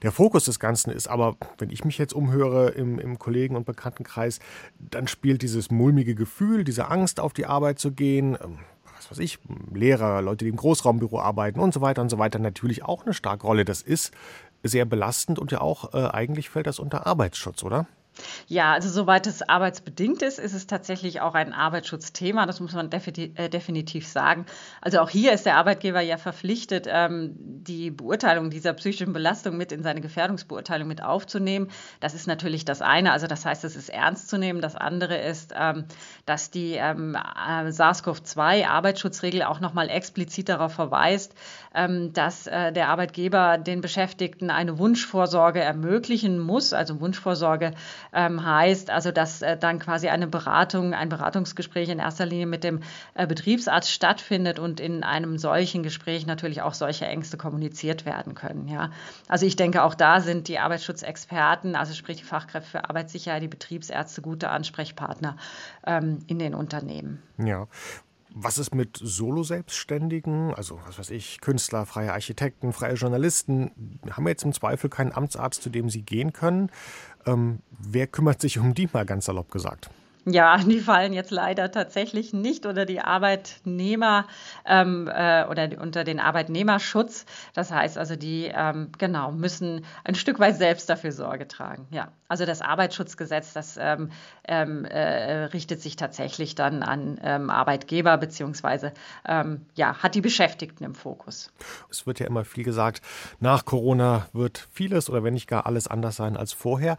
der 0.01 0.11
Fokus 0.11 0.45
des 0.45 0.59
Ganzen 0.59 0.91
ist. 0.91 1.07
Aber 1.07 1.37
wenn 1.57 1.69
ich 1.69 1.85
mich 1.85 1.97
jetzt 1.97 2.13
umhöre 2.13 2.69
im, 2.69 2.99
im 2.99 3.17
Kollegen- 3.19 3.55
und 3.55 3.65
Bekanntenkreis, 3.65 4.39
dann 4.79 5.07
spielt 5.07 5.41
dieses 5.41 5.71
mulmige 5.71 6.15
Gefühl, 6.15 6.63
diese 6.63 6.89
Angst, 6.89 7.19
auf 7.19 7.33
die 7.33 7.45
Arbeit 7.45 7.79
zu 7.79 7.91
gehen, 7.91 8.37
ähm, 8.43 8.59
was 8.97 9.11
weiß 9.11 9.19
ich, 9.19 9.39
Lehrer, 9.73 10.21
Leute, 10.21 10.45
die 10.45 10.49
im 10.49 10.57
Großraumbüro 10.57 11.21
arbeiten 11.21 11.59
und 11.59 11.73
so 11.73 11.81
weiter 11.81 12.01
und 12.01 12.09
so 12.09 12.17
weiter, 12.17 12.37
natürlich 12.37 12.83
auch 12.83 13.05
eine 13.05 13.13
starke 13.13 13.47
Rolle. 13.47 13.63
Das 13.63 13.81
ist 13.81 14.11
sehr 14.61 14.85
belastend 14.85 15.39
und 15.39 15.51
ja 15.51 15.61
auch 15.61 15.93
äh, 15.93 16.09
eigentlich 16.09 16.49
fällt 16.49 16.67
das 16.67 16.79
unter 16.79 17.07
Arbeitsschutz, 17.07 17.63
oder? 17.63 17.87
Ja, 18.47 18.73
also 18.73 18.89
soweit 18.89 19.27
es 19.27 19.47
arbeitsbedingt 19.47 20.21
ist, 20.21 20.39
ist 20.39 20.53
es 20.53 20.67
tatsächlich 20.67 21.21
auch 21.21 21.33
ein 21.33 21.53
Arbeitsschutzthema. 21.53 22.45
Das 22.45 22.59
muss 22.59 22.73
man 22.73 22.89
äh, 22.91 23.49
definitiv 23.49 24.07
sagen. 24.07 24.45
Also 24.81 24.99
auch 24.99 25.09
hier 25.09 25.33
ist 25.33 25.45
der 25.45 25.57
Arbeitgeber 25.57 26.01
ja 26.01 26.17
verpflichtet, 26.17 26.87
ähm, 26.89 27.35
die 27.37 27.91
Beurteilung 27.91 28.49
dieser 28.49 28.73
psychischen 28.73 29.13
Belastung 29.13 29.57
mit 29.57 29.71
in 29.71 29.83
seine 29.83 30.01
Gefährdungsbeurteilung 30.01 30.87
mit 30.87 31.03
aufzunehmen. 31.03 31.69
Das 31.99 32.13
ist 32.13 32.27
natürlich 32.27 32.65
das 32.65 32.81
eine. 32.81 33.11
Also 33.11 33.27
das 33.27 33.45
heißt, 33.45 33.63
es 33.63 33.75
ist 33.75 33.89
ernst 33.89 34.29
zu 34.29 34.37
nehmen. 34.37 34.61
Das 34.61 34.75
andere 34.75 35.17
ist, 35.17 35.53
ähm, 35.55 35.85
dass 36.25 36.51
die 36.51 36.73
ähm, 36.73 37.15
äh, 37.15 37.71
SARS-CoV-2-Arbeitsschutzregel 37.71 39.43
auch 39.43 39.59
nochmal 39.59 39.89
explizit 39.89 40.49
darauf 40.49 40.73
verweist, 40.73 41.33
dass 42.13 42.47
äh, 42.47 42.71
der 42.71 42.89
Arbeitgeber 42.89 43.57
den 43.57 43.81
Beschäftigten 43.81 44.49
eine 44.49 44.77
Wunschvorsorge 44.79 45.59
ermöglichen 45.59 46.39
muss. 46.39 46.73
Also 46.73 46.99
Wunschvorsorge 46.99 47.71
ähm, 48.13 48.45
heißt, 48.45 48.89
also 48.89 49.11
dass 49.11 49.41
äh, 49.41 49.57
dann 49.57 49.79
quasi 49.79 50.09
eine 50.09 50.27
Beratung, 50.27 50.93
ein 50.93 51.09
Beratungsgespräch 51.09 51.89
in 51.89 51.99
erster 51.99 52.25
Linie 52.25 52.45
mit 52.47 52.63
dem 52.63 52.81
äh, 53.13 53.27
Betriebsarzt 53.27 53.91
stattfindet 53.91 54.59
und 54.59 54.79
in 54.79 55.03
einem 55.03 55.37
solchen 55.37 55.83
Gespräch 55.83 56.25
natürlich 56.25 56.61
auch 56.61 56.73
solche 56.73 57.05
Ängste 57.05 57.37
kommuniziert 57.37 58.05
werden 58.05 58.35
können. 58.35 58.67
Ja. 58.67 58.91
Also 59.27 59.45
ich 59.45 59.55
denke, 59.55 59.83
auch 59.83 59.95
da 59.95 60.21
sind 60.21 60.47
die 60.47 60.59
Arbeitsschutzexperten, 60.59 61.75
also 61.75 61.93
sprich 61.93 62.17
die 62.17 62.23
Fachkräfte 62.23 62.69
für 62.69 62.89
Arbeitssicherheit, 62.89 63.41
die 63.43 63.47
Betriebsärzte 63.47 64.21
gute 64.21 64.49
Ansprechpartner 64.49 65.37
ähm, 65.85 66.19
in 66.27 66.39
den 66.39 66.55
Unternehmen. 66.55 67.21
Ja. 67.37 67.67
Was 68.33 68.57
ist 68.57 68.75
mit 68.75 68.99
Solo-Selbstständigen, 69.01 70.53
also 70.53 70.79
was 70.85 70.99
weiß 70.99 71.09
ich, 71.09 71.41
Künstler, 71.41 71.85
freie 71.85 72.13
Architekten, 72.13 72.73
freie 72.73 72.93
Journalisten? 72.93 73.71
Haben 74.11 74.25
wir 74.25 74.29
jetzt 74.29 74.43
im 74.43 74.53
Zweifel 74.53 74.89
keinen 74.89 75.11
Amtsarzt, 75.11 75.63
zu 75.63 75.69
dem 75.69 75.89
sie 75.89 76.03
gehen 76.03 76.31
können? 76.31 76.69
Ähm, 77.25 77.59
wer 77.79 78.07
kümmert 78.07 78.39
sich 78.39 78.59
um 78.59 78.73
die 78.75 78.87
mal 78.93 79.05
ganz 79.05 79.25
salopp 79.25 79.51
gesagt? 79.51 79.89
Ja, 80.25 80.57
die 80.65 80.79
fallen 80.79 81.13
jetzt 81.13 81.31
leider 81.31 81.71
tatsächlich 81.71 82.33
nicht 82.33 82.65
unter 82.65 82.85
die 82.85 83.01
Arbeitnehmer 83.01 84.25
ähm, 84.65 85.07
äh, 85.07 85.45
oder 85.45 85.69
unter 85.79 86.03
den 86.03 86.19
Arbeitnehmerschutz. 86.19 87.25
Das 87.53 87.71
heißt 87.71 87.97
also, 87.97 88.15
die 88.15 88.51
ähm, 88.53 88.91
genau 88.97 89.31
müssen 89.31 89.85
ein 90.03 90.15
Stück 90.15 90.39
weit 90.39 90.57
selbst 90.57 90.89
dafür 90.89 91.11
Sorge 91.11 91.47
tragen. 91.47 91.87
Ja, 91.91 92.09
also 92.27 92.45
das 92.45 92.61
Arbeitsschutzgesetz, 92.61 93.53
das 93.53 93.77
ähm, 93.79 94.11
ähm 94.47 94.85
äh, 94.85 95.45
richtet 95.45 95.81
sich 95.81 95.95
tatsächlich 95.95 96.55
dann 96.55 96.83
an 96.83 97.19
ähm, 97.23 97.49
Arbeitgeber 97.49 98.17
beziehungsweise 98.17 98.93
ähm, 99.25 99.65
ja 99.75 100.01
hat 100.01 100.15
die 100.15 100.21
Beschäftigten 100.21 100.83
im 100.83 100.95
Fokus. 100.95 101.51
Es 101.89 102.05
wird 102.05 102.19
ja 102.19 102.27
immer 102.27 102.45
viel 102.45 102.63
gesagt, 102.63 103.01
nach 103.39 103.65
Corona 103.65 104.27
wird 104.33 104.67
vieles 104.71 105.09
oder 105.09 105.23
wenn 105.23 105.33
nicht 105.33 105.47
gar 105.47 105.65
alles 105.65 105.87
anders 105.87 106.15
sein 106.15 106.37
als 106.37 106.53
vorher. 106.53 106.97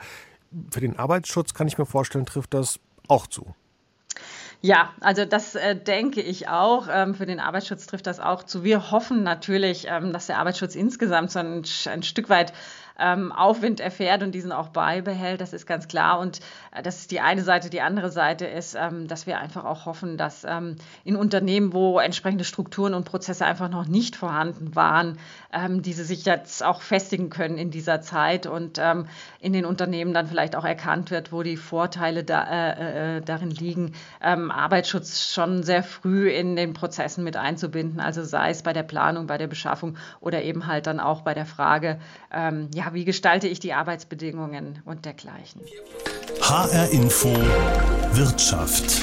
Für 0.72 0.80
den 0.80 0.98
Arbeitsschutz 0.98 1.54
kann 1.54 1.68
ich 1.68 1.78
mir 1.78 1.86
vorstellen, 1.86 2.26
trifft 2.26 2.54
das 2.54 2.80
auch 3.10 3.26
zu. 3.26 3.54
Ja, 4.62 4.90
also 5.00 5.24
das 5.24 5.54
äh, 5.54 5.74
denke 5.74 6.20
ich 6.20 6.48
auch. 6.48 6.86
Ähm, 6.90 7.14
für 7.14 7.24
den 7.24 7.40
Arbeitsschutz 7.40 7.86
trifft 7.86 8.06
das 8.06 8.20
auch 8.20 8.42
zu. 8.42 8.62
Wir 8.62 8.90
hoffen 8.90 9.22
natürlich, 9.22 9.86
ähm, 9.88 10.12
dass 10.12 10.26
der 10.26 10.38
Arbeitsschutz 10.38 10.74
insgesamt 10.74 11.30
so 11.30 11.38
ein, 11.38 11.62
ein 11.86 12.02
Stück 12.02 12.28
weit 12.28 12.52
ähm, 13.00 13.32
Aufwind 13.32 13.80
erfährt 13.80 14.22
und 14.22 14.32
diesen 14.32 14.52
auch 14.52 14.68
beibehält. 14.68 15.40
Das 15.40 15.52
ist 15.52 15.66
ganz 15.66 15.88
klar. 15.88 16.18
Und 16.18 16.40
äh, 16.74 16.82
das 16.82 16.98
ist 16.98 17.10
die 17.10 17.20
eine 17.20 17.42
Seite. 17.42 17.70
Die 17.70 17.80
andere 17.80 18.10
Seite 18.10 18.46
ist, 18.46 18.76
ähm, 18.78 19.08
dass 19.08 19.26
wir 19.26 19.38
einfach 19.38 19.64
auch 19.64 19.86
hoffen, 19.86 20.16
dass 20.16 20.44
ähm, 20.44 20.76
in 21.04 21.16
Unternehmen, 21.16 21.72
wo 21.72 21.98
entsprechende 21.98 22.44
Strukturen 22.44 22.94
und 22.94 23.04
Prozesse 23.04 23.46
einfach 23.46 23.70
noch 23.70 23.86
nicht 23.86 24.16
vorhanden 24.16 24.74
waren, 24.76 25.18
ähm, 25.52 25.82
diese 25.82 26.04
sich 26.04 26.24
jetzt 26.24 26.62
auch 26.64 26.82
festigen 26.82 27.30
können 27.30 27.58
in 27.58 27.70
dieser 27.70 28.00
Zeit 28.00 28.46
und 28.46 28.78
ähm, 28.78 29.06
in 29.40 29.52
den 29.52 29.64
Unternehmen 29.64 30.12
dann 30.12 30.26
vielleicht 30.26 30.54
auch 30.54 30.64
erkannt 30.64 31.10
wird, 31.10 31.32
wo 31.32 31.42
die 31.42 31.56
Vorteile 31.56 32.24
da, 32.24 32.44
äh, 32.44 33.16
äh, 33.16 33.20
darin 33.20 33.50
liegen, 33.50 33.92
ähm, 34.22 34.50
Arbeitsschutz 34.50 35.32
schon 35.32 35.62
sehr 35.62 35.82
früh 35.82 36.28
in 36.28 36.56
den 36.56 36.74
Prozessen 36.74 37.24
mit 37.24 37.36
einzubinden. 37.36 38.00
Also 38.00 38.22
sei 38.24 38.50
es 38.50 38.62
bei 38.62 38.72
der 38.72 38.82
Planung, 38.82 39.26
bei 39.26 39.38
der 39.38 39.46
Beschaffung 39.46 39.96
oder 40.20 40.42
eben 40.42 40.66
halt 40.66 40.86
dann 40.86 41.00
auch 41.00 41.22
bei 41.22 41.34
der 41.34 41.46
Frage, 41.46 41.98
ja, 42.32 42.89
wie 42.92 43.04
gestalte 43.04 43.48
ich 43.48 43.60
die 43.60 43.72
Arbeitsbedingungen 43.72 44.82
und 44.84 45.04
dergleichen. 45.04 45.62
HR 46.40 46.90
Info 46.90 47.28
Wirtschaft. 48.12 49.00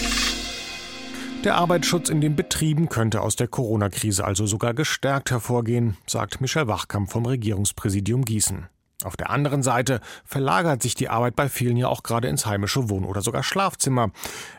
Der 1.43 1.55
Arbeitsschutz 1.55 2.09
in 2.09 2.19
den 2.19 2.35
Betrieben 2.35 2.89
könnte 2.89 3.21
aus 3.21 3.35
der 3.35 3.47
Corona-Krise 3.47 4.25
also 4.25 4.45
sogar 4.45 4.73
gestärkt 4.73 5.31
hervorgehen, 5.31 5.95
sagt 6.07 6.41
Michel 6.41 6.67
Wachkamp 6.67 7.11
vom 7.11 7.25
Regierungspräsidium 7.25 8.25
Gießen. 8.25 8.67
Auf 9.03 9.15
der 9.15 9.29
anderen 9.29 9.61
Seite 9.61 10.01
verlagert 10.25 10.81
sich 10.81 10.95
die 10.95 11.07
Arbeit 11.07 11.35
bei 11.35 11.47
vielen 11.47 11.77
ja 11.77 11.87
auch 11.87 12.01
gerade 12.01 12.27
ins 12.27 12.47
heimische 12.47 12.89
Wohn- 12.89 13.05
oder 13.05 13.21
sogar 13.21 13.43
Schlafzimmer. 13.43 14.09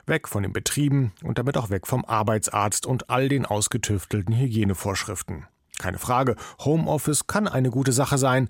Weg 0.06 0.28
von 0.28 0.44
den 0.44 0.52
Betrieben 0.52 1.12
und 1.24 1.38
damit 1.38 1.56
auch 1.56 1.70
weg 1.70 1.88
vom 1.88 2.04
Arbeitsarzt 2.04 2.86
und 2.86 3.10
all 3.10 3.28
den 3.28 3.44
ausgetüftelten 3.44 4.36
Hygienevorschriften. 4.36 5.46
Keine 5.78 5.98
Frage, 5.98 6.34
Homeoffice 6.60 7.26
kann 7.26 7.46
eine 7.46 7.70
gute 7.70 7.92
Sache 7.92 8.18
sein, 8.18 8.48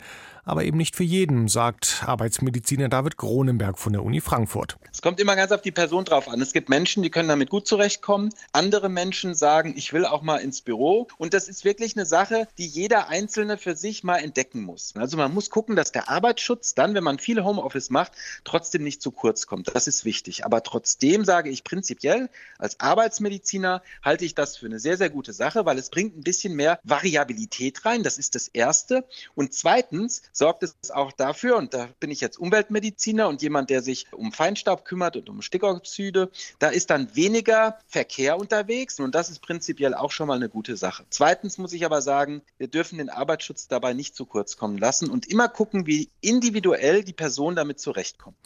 aber 0.49 0.65
eben 0.65 0.79
nicht 0.79 0.97
für 0.97 1.05
jeden, 1.05 1.47
sagt 1.47 2.05
Arbeitsmediziner 2.07 2.89
David 2.89 3.19
Cronenberg 3.19 3.79
von 3.79 3.93
der 3.93 4.03
Uni 4.03 4.23
Frankfurt. 4.23 4.79
Es 4.91 5.03
kommt 5.03 5.21
immer 5.21 5.37
ganz 5.37 5.53
auf 5.53 5.61
die 5.61 5.73
Person 5.73 6.07
drauf 6.07 6.27
an. 6.27 6.41
Es 6.41 6.55
gibt 6.55 6.71
Menschen, 6.71 7.03
die 7.03 7.11
können 7.11 7.29
damit 7.29 7.51
gut 7.51 7.69
zurechtkommen. 7.69 8.31
Andere 8.53 8.89
Menschen 8.89 9.35
sagen, 9.35 9.75
ich 9.77 9.93
will 9.93 10.07
auch 10.07 10.23
mal 10.23 10.39
ins 10.39 10.63
Büro. 10.63 11.07
Und 11.19 11.35
das 11.35 11.49
ist 11.49 11.67
wirklich 11.67 11.97
eine 11.97 12.07
Sache, 12.07 12.49
die 12.57 12.67
jeder 12.67 13.09
Einzelne 13.09 13.59
für 13.59 13.77
sich 13.77 14.05
mal 14.05 14.17
entdecken 14.17 14.63
muss. 14.63 14.95
Also 14.97 15.19
man 15.19 15.35
muss 15.35 15.51
gucken, 15.51 15.77
dass 15.77 15.93
der 15.93 16.09
Arbeitsschutz 16.09 16.75
dann, 16.75 16.95
wenn 16.95 17.05
man 17.05 17.19
viel 17.19 17.45
Homeoffice 17.45 17.91
macht, 17.91 18.13
trotzdem 18.45 18.85
nicht 18.85 19.03
zu 19.03 19.11
kurz 19.11 19.47
kommt. 19.47 19.75
Das 19.75 19.87
ist 19.87 20.07
wichtig. 20.07 20.47
Aber 20.47 20.63
trotzdem 20.63 21.27
sage 21.27 21.51
ich 21.51 21.63
prinzipiell, 21.63 22.31
als 22.59 22.81
Arbeitsmediziner 22.81 23.83
halte 24.03 24.25
ich 24.25 24.35
das 24.35 24.57
für 24.57 24.67
eine 24.67 24.79
sehr, 24.79 24.97
sehr 24.97 25.11
gute 25.11 25.35
Sache, 25.35 25.67
weil 25.67 25.77
es 25.77 25.91
bringt 25.91 26.17
ein 26.17 26.25
bisschen 26.25 26.55
mehr 26.55 26.81
Variabilität 26.85 27.85
rein. 27.85 28.03
Das 28.03 28.17
ist 28.17 28.35
das 28.35 28.49
Erste. 28.49 29.05
Und 29.35 29.53
zweitens 29.53 30.23
sorgt 30.39 30.63
es 30.63 30.77
auch 30.91 31.13
dafür, 31.13 31.57
und 31.57 31.75
da 31.75 31.89
bin 32.01 32.11
ich 32.11 32.21
jetzt 32.21 32.39
Umweltmediziner 32.39 33.29
und 33.29 33.43
jemand, 33.43 33.71
der 33.71 33.83
sich 33.83 34.07
um 34.13 34.33
Feinstaub 34.33 34.85
kümmert 34.85 35.17
und 35.17 35.29
um 35.29 35.43
Stickoxide, 35.43 36.31
da 36.59 36.69
ist 36.69 36.91
dann 36.91 37.15
weniger 37.15 37.79
Verkehr 37.87 38.39
unterwegs 38.39 39.01
und 39.01 39.15
das 39.15 39.29
ist 39.29 39.43
prinzipiell 39.43 39.95
auch 39.95 40.13
schon 40.13 40.29
mal 40.29 40.37
eine 40.37 40.49
gute 40.49 40.77
Sache. 40.77 41.05
Zweitens 41.11 41.59
muss 41.59 41.73
ich 41.73 41.85
aber 41.85 42.01
sagen, 42.01 42.43
wir 42.57 42.69
dürfen 42.69 42.99
den 42.99 43.11
Arbeitsschutz 43.11 43.69
dabei 43.69 43.93
nicht 43.93 44.15
zu 44.15 44.25
kurz 44.25 44.57
kommen 44.57 44.79
lassen 44.79 45.11
und 45.11 45.27
immer 45.27 45.49
gucken, 45.49 45.87
wie 45.87 46.09
individuell 46.21 47.03
die 47.03 47.13
Person 47.13 47.57
damit 47.57 47.81
zurechtkommt. 47.81 48.37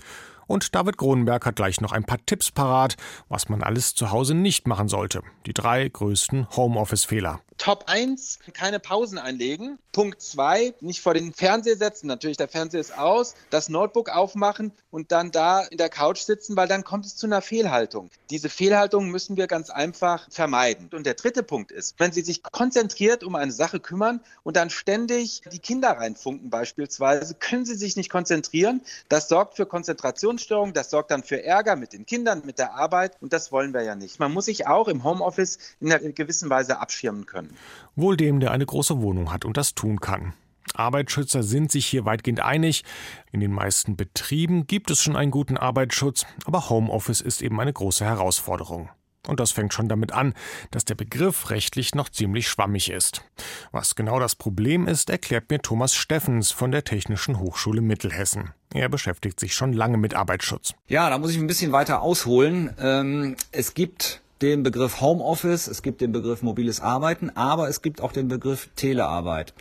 Und 0.46 0.74
David 0.74 0.98
Cronenberg 0.98 1.46
hat 1.46 1.56
gleich 1.56 1.80
noch 1.80 1.92
ein 1.92 2.04
paar 2.04 2.24
Tipps 2.26 2.50
parat, 2.50 2.96
was 3.28 3.48
man 3.48 3.62
alles 3.62 3.94
zu 3.94 4.10
Hause 4.10 4.34
nicht 4.34 4.66
machen 4.66 4.88
sollte. 4.88 5.22
Die 5.46 5.54
drei 5.54 5.88
größten 5.88 6.48
Homeoffice-Fehler. 6.56 7.40
Top 7.62 7.84
1, 7.86 8.40
keine 8.54 8.80
Pausen 8.80 9.18
einlegen. 9.18 9.78
Punkt 9.92 10.20
2, 10.20 10.74
nicht 10.80 11.00
vor 11.00 11.14
den 11.14 11.32
Fernseher 11.32 11.76
setzen. 11.76 12.08
Natürlich, 12.08 12.36
der 12.36 12.48
Fernseher 12.48 12.80
ist 12.80 12.98
aus. 12.98 13.36
Das 13.50 13.68
Notebook 13.68 14.08
aufmachen 14.08 14.72
und 14.90 15.12
dann 15.12 15.30
da 15.30 15.60
in 15.60 15.78
der 15.78 15.88
Couch 15.88 16.22
sitzen, 16.22 16.56
weil 16.56 16.66
dann 16.66 16.82
kommt 16.82 17.06
es 17.06 17.14
zu 17.14 17.26
einer 17.26 17.40
Fehlhaltung. 17.40 18.10
Diese 18.30 18.48
Fehlhaltung 18.48 19.10
müssen 19.10 19.36
wir 19.36 19.46
ganz 19.46 19.70
einfach 19.70 20.26
vermeiden. 20.28 20.90
Und 20.92 21.06
der 21.06 21.14
dritte 21.14 21.44
Punkt 21.44 21.70
ist, 21.70 21.94
wenn 21.98 22.10
Sie 22.10 22.22
sich 22.22 22.42
konzentriert 22.42 23.22
um 23.22 23.36
eine 23.36 23.52
Sache 23.52 23.78
kümmern 23.78 24.18
und 24.42 24.56
dann 24.56 24.68
ständig 24.68 25.42
die 25.52 25.60
Kinder 25.60 25.90
reinfunken 25.90 26.50
beispielsweise, 26.50 27.34
können 27.34 27.64
Sie 27.64 27.76
sich 27.76 27.94
nicht 27.94 28.10
konzentrieren. 28.10 28.80
Das 29.08 29.28
sorgt 29.28 29.54
für 29.54 29.66
Konzentrationsstörungen, 29.66 30.74
das 30.74 30.90
sorgt 30.90 31.12
dann 31.12 31.22
für 31.22 31.44
Ärger 31.44 31.76
mit 31.76 31.92
den 31.92 32.06
Kindern, 32.06 32.42
mit 32.44 32.58
der 32.58 32.74
Arbeit 32.74 33.16
und 33.20 33.32
das 33.32 33.52
wollen 33.52 33.72
wir 33.72 33.82
ja 33.82 33.94
nicht. 33.94 34.18
Man 34.18 34.32
muss 34.32 34.46
sich 34.46 34.66
auch 34.66 34.88
im 34.88 35.04
Homeoffice 35.04 35.58
in 35.78 35.92
einer 35.92 36.00
gewissen 36.10 36.50
Weise 36.50 36.80
abschirmen 36.80 37.24
können. 37.24 37.51
Wohl 37.96 38.16
dem, 38.16 38.40
der 38.40 38.50
eine 38.50 38.66
große 38.66 39.00
Wohnung 39.00 39.32
hat 39.32 39.44
und 39.44 39.56
das 39.56 39.74
tun 39.74 40.00
kann. 40.00 40.34
Arbeitsschützer 40.74 41.42
sind 41.42 41.70
sich 41.70 41.86
hier 41.86 42.04
weitgehend 42.04 42.40
einig. 42.40 42.84
In 43.30 43.40
den 43.40 43.52
meisten 43.52 43.96
Betrieben 43.96 44.66
gibt 44.66 44.90
es 44.90 45.02
schon 45.02 45.16
einen 45.16 45.30
guten 45.30 45.56
Arbeitsschutz, 45.56 46.24
aber 46.44 46.70
Homeoffice 46.70 47.20
ist 47.20 47.42
eben 47.42 47.60
eine 47.60 47.72
große 47.72 48.04
Herausforderung. 48.04 48.90
Und 49.28 49.38
das 49.38 49.52
fängt 49.52 49.72
schon 49.72 49.88
damit 49.88 50.10
an, 50.12 50.34
dass 50.72 50.84
der 50.84 50.96
Begriff 50.96 51.50
rechtlich 51.50 51.94
noch 51.94 52.08
ziemlich 52.08 52.48
schwammig 52.48 52.90
ist. 52.90 53.22
Was 53.70 53.94
genau 53.94 54.18
das 54.18 54.34
Problem 54.34 54.88
ist, 54.88 55.10
erklärt 55.10 55.48
mir 55.48 55.60
Thomas 55.60 55.94
Steffens 55.94 56.50
von 56.50 56.72
der 56.72 56.82
Technischen 56.82 57.38
Hochschule 57.38 57.82
Mittelhessen. 57.82 58.50
Er 58.74 58.88
beschäftigt 58.88 59.38
sich 59.38 59.54
schon 59.54 59.72
lange 59.74 59.96
mit 59.96 60.14
Arbeitsschutz. 60.14 60.74
Ja, 60.88 61.08
da 61.08 61.18
muss 61.18 61.30
ich 61.30 61.38
ein 61.38 61.46
bisschen 61.46 61.70
weiter 61.70 62.02
ausholen. 62.02 62.74
Ähm, 62.80 63.36
es 63.52 63.74
gibt 63.74 64.22
den 64.42 64.62
Begriff 64.62 65.00
Homeoffice, 65.00 65.68
es 65.68 65.82
gibt 65.82 66.00
den 66.00 66.12
Begriff 66.12 66.42
mobiles 66.42 66.80
Arbeiten, 66.80 67.30
aber 67.30 67.68
es 67.68 67.80
gibt 67.80 68.00
auch 68.00 68.12
den 68.12 68.28
Begriff 68.28 68.68
Telearbeit. 68.74 69.54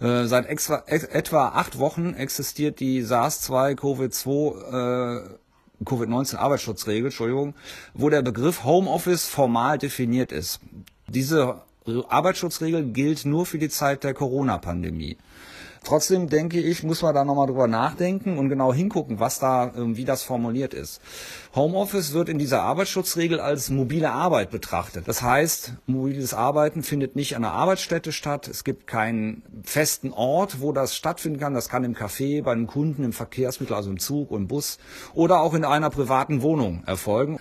Äh, 0.00 0.24
seit 0.24 0.46
extra, 0.46 0.82
ex, 0.86 1.04
etwa 1.04 1.48
acht 1.48 1.78
Wochen 1.78 2.14
existiert 2.14 2.80
die 2.80 3.02
SARS-2 3.02 3.76
Covid-2 3.78 5.22
äh, 5.22 5.84
Covid-19 5.84 6.36
Arbeitsschutzregel, 6.36 7.06
Entschuldigung, 7.06 7.54
wo 7.94 8.10
der 8.10 8.22
Begriff 8.22 8.64
Homeoffice 8.64 9.26
formal 9.26 9.78
definiert 9.78 10.32
ist. 10.32 10.60
Diese 11.08 11.62
Arbeitsschutzregel 12.08 12.84
gilt 12.92 13.24
nur 13.24 13.46
für 13.46 13.58
die 13.58 13.68
Zeit 13.68 14.04
der 14.04 14.14
Corona-Pandemie. 14.14 15.16
Trotzdem 15.84 16.28
denke 16.30 16.60
ich, 16.60 16.82
muss 16.82 17.02
man 17.02 17.14
da 17.14 17.24
nochmal 17.24 17.46
drüber 17.46 17.68
nachdenken 17.68 18.38
und 18.38 18.48
genau 18.48 18.72
hingucken, 18.72 19.20
was 19.20 19.38
da, 19.38 19.70
ähm, 19.76 19.96
wie 19.98 20.06
das 20.06 20.22
formuliert 20.22 20.72
ist. 20.72 21.02
Homeoffice 21.54 22.14
wird 22.14 22.30
in 22.30 22.38
dieser 22.38 22.62
Arbeitsschutzregel 22.62 23.38
als 23.38 23.68
mobile 23.68 24.10
Arbeit 24.10 24.50
betrachtet. 24.50 25.06
Das 25.06 25.20
heißt, 25.20 25.74
mobiles 25.86 26.32
Arbeiten 26.32 26.82
findet 26.82 27.16
nicht 27.16 27.36
an 27.36 27.42
der 27.42 27.52
Arbeitsstätte 27.52 28.12
statt. 28.12 28.48
Es 28.48 28.64
gibt 28.64 28.86
keinen 28.86 29.42
festen 29.62 30.10
Ort, 30.12 30.60
wo 30.60 30.72
das 30.72 30.96
stattfinden 30.96 31.38
kann. 31.38 31.52
Das 31.52 31.68
kann 31.68 31.84
im 31.84 31.94
Café, 31.94 32.42
bei 32.42 32.52
einem 32.52 32.66
Kunden, 32.66 33.04
im 33.04 33.12
Verkehrsmittel, 33.12 33.76
also 33.76 33.90
im 33.90 34.00
Zug, 34.00 34.30
im 34.32 34.48
Bus 34.48 34.78
oder 35.12 35.40
auch 35.40 35.52
in 35.52 35.66
einer 35.66 35.90
privaten 35.90 36.40
Wohnung 36.40 36.82
erfolgen. 36.86 37.38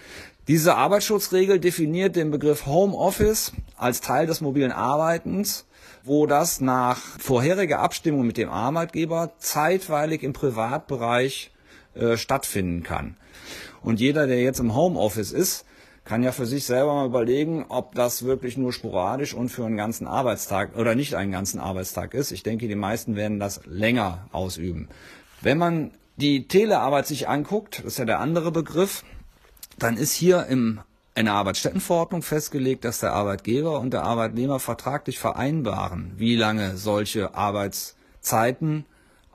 Diese 0.49 0.75
Arbeitsschutzregel 0.75 1.59
definiert 1.59 2.17
den 2.17 2.29
Begriff 2.29 2.65
Homeoffice 2.65 3.53
als 3.77 4.01
Teil 4.01 4.27
des 4.27 4.41
mobilen 4.41 4.73
Arbeitens 4.73 5.65
wo 6.03 6.27
das 6.27 6.61
nach 6.61 6.97
vorheriger 6.97 7.79
Abstimmung 7.79 8.25
mit 8.25 8.37
dem 8.37 8.49
Arbeitgeber 8.49 9.33
zeitweilig 9.37 10.23
im 10.23 10.33
Privatbereich 10.33 11.51
äh, 11.95 12.17
stattfinden 12.17 12.83
kann. 12.83 13.17
Und 13.81 13.99
jeder, 13.99 14.27
der 14.27 14.41
jetzt 14.41 14.59
im 14.59 14.75
Homeoffice 14.75 15.31
ist, 15.31 15.65
kann 16.05 16.23
ja 16.23 16.31
für 16.31 16.45
sich 16.45 16.65
selber 16.65 16.93
mal 16.93 17.05
überlegen, 17.05 17.65
ob 17.69 17.95
das 17.95 18.23
wirklich 18.23 18.57
nur 18.57 18.73
sporadisch 18.73 19.33
und 19.33 19.49
für 19.49 19.65
einen 19.65 19.77
ganzen 19.77 20.07
Arbeitstag 20.07 20.75
oder 20.77 20.95
nicht 20.95 21.15
einen 21.15 21.31
ganzen 21.31 21.59
Arbeitstag 21.59 22.13
ist. 22.13 22.31
Ich 22.31 22.43
denke, 22.43 22.67
die 22.67 22.75
meisten 22.75 23.15
werden 23.15 23.39
das 23.39 23.61
länger 23.65 24.27
ausüben. 24.31 24.89
Wenn 25.41 25.57
man 25.57 25.91
die 26.17 26.47
Telearbeit 26.47 27.07
sich 27.07 27.27
anguckt, 27.27 27.79
das 27.79 27.85
ist 27.85 27.97
ja 27.99 28.05
der 28.05 28.19
andere 28.19 28.51
Begriff, 28.51 29.03
dann 29.79 29.97
ist 29.97 30.13
hier 30.13 30.45
im 30.47 30.81
in 31.15 31.25
der 31.25 31.35
Arbeitsstättenverordnung 31.35 32.21
festgelegt, 32.21 32.85
dass 32.85 32.99
der 32.99 33.13
Arbeitgeber 33.13 33.79
und 33.79 33.93
der 33.93 34.03
Arbeitnehmer 34.03 34.59
vertraglich 34.59 35.19
vereinbaren, 35.19 36.13
wie 36.17 36.35
lange 36.35 36.77
solche 36.77 37.35
Arbeitszeiten 37.35 38.85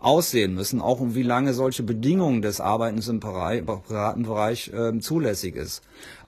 aussehen 0.01 0.55
müssen, 0.55 0.81
auch 0.81 1.01
um 1.01 1.15
wie 1.15 1.23
lange 1.23 1.55
solche 1.55 1.83
Bedingungen 1.83 2.43
des 2.43 2.61
Arbeitens 2.61 3.09
im 3.09 3.21
privaten 3.21 4.23
Bereich 4.23 4.73
äh, 4.73 4.99
zulässig 4.99 5.57
ist. 5.57 5.83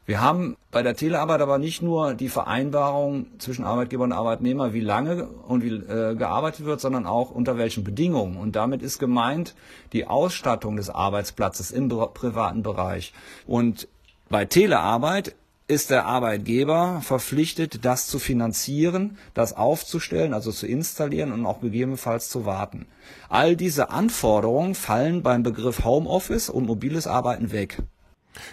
Wir 0.07 0.21
haben 0.21 0.57
bei 0.73 0.83
der 0.83 0.97
Telearbeit 0.97 1.41
aber 1.41 1.59
nicht 1.59 1.83
nur 1.83 2.15
die 2.15 2.29
Vereinbarung 2.29 3.27
zwischen 3.39 3.65
Arbeitgeber 3.65 4.03
und 4.03 4.13
Arbeitnehmer, 4.13 4.73
wie 4.73 4.81
lange 4.81 5.29
und 5.29 5.63
wie 5.63 5.75
äh, 5.75 6.17
gearbeitet 6.17 6.65
wird, 6.65 6.81
sondern 6.81 7.07
auch 7.07 7.31
unter 7.31 7.59
welchen 7.59 7.85
Bedingungen. 7.85 8.37
Und 8.37 8.57
damit 8.57 8.83
ist 8.83 8.99
gemeint 8.99 9.55
die 9.93 10.07
Ausstattung 10.07 10.77
des 10.77 10.91
Arbeitsplatzes 10.91 11.71
im 11.71 11.89
privaten 11.89 12.65
Bereich. 12.65 13.13
Und 13.47 13.87
bei 14.29 14.47
Telearbeit 14.47 15.37
ist 15.71 15.91
der 15.91 16.05
Arbeitgeber 16.05 17.01
verpflichtet, 17.01 17.85
das 17.85 18.09
zu 18.09 18.19
finanzieren, 18.19 19.17
das 19.35 19.57
aufzustellen, 19.57 20.35
also 20.35 20.51
zu 20.51 20.67
installieren 20.67 21.31
und 21.31 21.47
auch 21.47 21.61
gegebenenfalls 21.61 22.29
zu 22.29 22.45
warten. 22.45 22.87
All 23.29 23.55
diese 23.55 23.91
Anforderungen 23.91 24.75
fallen 24.75 25.23
beim 25.23 25.45
Begriff 25.45 25.85
Homeoffice 25.85 26.51
und 26.51 26.67
mobiles 26.67 27.07
Arbeiten 27.07 27.53
weg. 27.53 27.79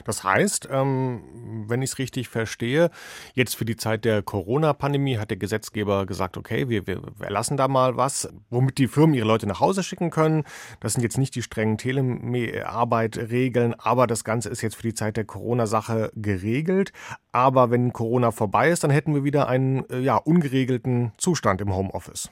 Das 0.06 0.24
heißt, 0.24 0.70
ähm, 0.72 1.66
wenn 1.68 1.82
ich 1.82 1.92
es 1.92 1.98
richtig 2.00 2.30
verstehe, 2.30 2.90
jetzt 3.34 3.56
für 3.56 3.66
die 3.66 3.76
Zeit 3.76 4.06
der 4.06 4.22
Corona-Pandemie 4.22 5.18
hat 5.18 5.30
der 5.30 5.38
Gesetzgeber 5.38 6.06
gesagt, 6.06 6.38
okay, 6.38 6.70
wir, 6.70 6.88
wir 6.88 7.02
erlassen 7.20 7.58
da 7.58 7.68
mal 7.68 7.98
was, 7.98 8.30
womit 8.50 8.78
die 8.78 8.88
Firmen 8.88 9.16
ihre 9.16 9.28
Leute 9.28 9.48
nach 9.48 9.60
Hause 9.60 9.84
schicken 9.84 10.10
können. 10.10 10.44
Das 10.80 10.94
sind 10.94 11.04
jetzt 11.04 11.18
nicht 11.18 11.36
die 11.36 11.42
strengen 11.42 11.78
Telearbeit-Regeln, 11.78 13.74
aber 13.76 14.08
das 14.08 14.24
Ganze 14.24 14.50
ist 14.50 14.62
jetzt 14.62 14.76
für 14.76 14.84
die 14.84 14.94
Zeit 14.94 15.18
der 15.18 15.26
Corona-Sache 15.26 16.12
geregelt. 16.16 16.92
Aber 17.32 17.70
wenn 17.72 17.94
Corona 17.94 18.32
vorbei 18.32 18.70
ist, 18.70 18.84
dann 18.84 18.92
hätten 18.92 19.14
wir 19.14 19.24
wieder 19.24 19.48
einen 19.48 19.88
äh, 19.90 20.00
ja, 20.00 20.18
ungeregelten 20.18 21.12
Zustand 21.18 21.62
im 21.62 21.74
Homeoffice. 21.74 22.32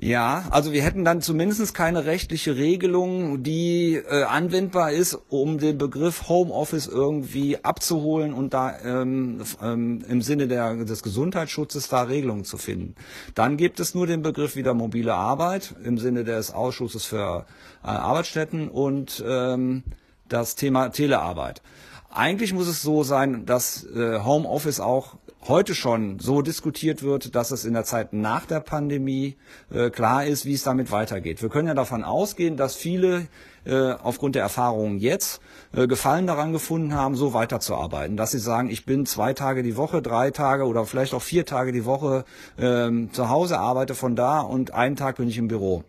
Ja, 0.00 0.46
also 0.50 0.72
wir 0.72 0.82
hätten 0.82 1.04
dann 1.04 1.20
zumindest 1.20 1.74
keine 1.74 2.04
rechtliche 2.04 2.56
Regelung, 2.56 3.42
die 3.42 3.94
äh, 3.94 4.24
anwendbar 4.24 4.92
ist, 4.92 5.18
um 5.28 5.58
den 5.58 5.78
Begriff 5.78 6.28
Homeoffice 6.28 6.86
irgendwie 6.86 7.62
abzuholen 7.64 8.32
und 8.32 8.54
da 8.54 8.78
ähm, 8.80 9.42
ähm, 9.62 10.04
im 10.08 10.22
Sinne 10.22 10.48
der, 10.48 10.84
des 10.84 11.02
Gesundheitsschutzes 11.02 11.88
da 11.88 12.02
Regelungen 12.02 12.44
zu 12.44 12.56
finden. 12.56 12.94
Dann 13.34 13.56
gibt 13.56 13.80
es 13.80 13.94
nur 13.94 14.06
den 14.06 14.22
Begriff 14.22 14.56
wieder 14.56 14.74
mobile 14.74 15.14
Arbeit 15.14 15.74
im 15.84 15.98
Sinne 15.98 16.24
des 16.24 16.52
Ausschusses 16.52 17.04
für 17.04 17.46
äh, 17.82 17.86
Arbeitsstätten 17.86 18.68
und 18.68 19.24
ähm, 19.26 19.82
das 20.28 20.56
Thema 20.56 20.88
Telearbeit. 20.88 21.62
Eigentlich 22.10 22.52
muss 22.52 22.68
es 22.68 22.80
so 22.80 23.02
sein, 23.02 23.44
dass 23.44 23.84
äh, 23.84 24.20
Homeoffice 24.20 24.78
auch 24.78 25.16
heute 25.46 25.74
schon 25.74 26.18
so 26.18 26.42
diskutiert 26.42 27.02
wird, 27.02 27.34
dass 27.34 27.50
es 27.50 27.64
in 27.64 27.74
der 27.74 27.84
Zeit 27.84 28.12
nach 28.12 28.46
der 28.46 28.60
Pandemie 28.60 29.36
äh, 29.70 29.90
klar 29.90 30.24
ist, 30.24 30.46
wie 30.46 30.54
es 30.54 30.62
damit 30.62 30.90
weitergeht. 30.90 31.42
Wir 31.42 31.48
können 31.50 31.68
ja 31.68 31.74
davon 31.74 32.02
ausgehen, 32.02 32.56
dass 32.56 32.74
viele 32.74 33.28
äh, 33.64 33.92
aufgrund 33.92 34.34
der 34.34 34.42
Erfahrungen 34.42 34.98
jetzt 34.98 35.40
äh, 35.74 35.86
Gefallen 35.86 36.26
daran 36.26 36.52
gefunden 36.52 36.94
haben, 36.94 37.14
so 37.14 37.34
weiterzuarbeiten, 37.34 38.16
dass 38.16 38.30
sie 38.30 38.38
sagen, 38.38 38.70
ich 38.70 38.86
bin 38.86 39.06
zwei 39.06 39.34
Tage 39.34 39.62
die 39.62 39.76
Woche, 39.76 40.00
drei 40.00 40.30
Tage 40.30 40.64
oder 40.64 40.86
vielleicht 40.86 41.14
auch 41.14 41.22
vier 41.22 41.44
Tage 41.44 41.72
die 41.72 41.84
Woche 41.84 42.24
ähm, 42.58 43.12
zu 43.12 43.28
Hause, 43.28 43.58
arbeite 43.58 43.94
von 43.94 44.16
da 44.16 44.40
und 44.40 44.72
einen 44.72 44.96
Tag 44.96 45.16
bin 45.16 45.28
ich 45.28 45.38
im 45.38 45.48
Büro. 45.48 45.84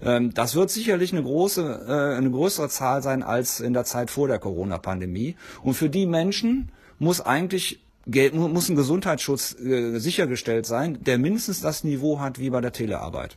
Ähm, 0.00 0.32
das 0.32 0.54
wird 0.54 0.70
sicherlich 0.70 1.12
eine 1.12 1.22
große, 1.22 1.86
äh, 1.86 2.16
eine 2.16 2.30
größere 2.30 2.68
Zahl 2.68 3.02
sein 3.02 3.22
als 3.22 3.60
in 3.60 3.72
der 3.72 3.84
Zeit 3.84 4.10
vor 4.10 4.28
der 4.28 4.38
Corona-Pandemie. 4.38 5.36
Und 5.62 5.74
für 5.74 5.88
die 5.88 6.06
Menschen 6.06 6.70
muss 6.98 7.20
eigentlich 7.20 7.85
muss 8.06 8.68
ein 8.68 8.76
Gesundheitsschutz 8.76 9.58
äh, 9.58 9.98
sichergestellt 9.98 10.66
sein, 10.66 11.02
der 11.02 11.18
mindestens 11.18 11.60
das 11.60 11.82
Niveau 11.84 12.20
hat 12.20 12.38
wie 12.38 12.50
bei 12.50 12.60
der 12.60 12.72
Telearbeit. 12.72 13.36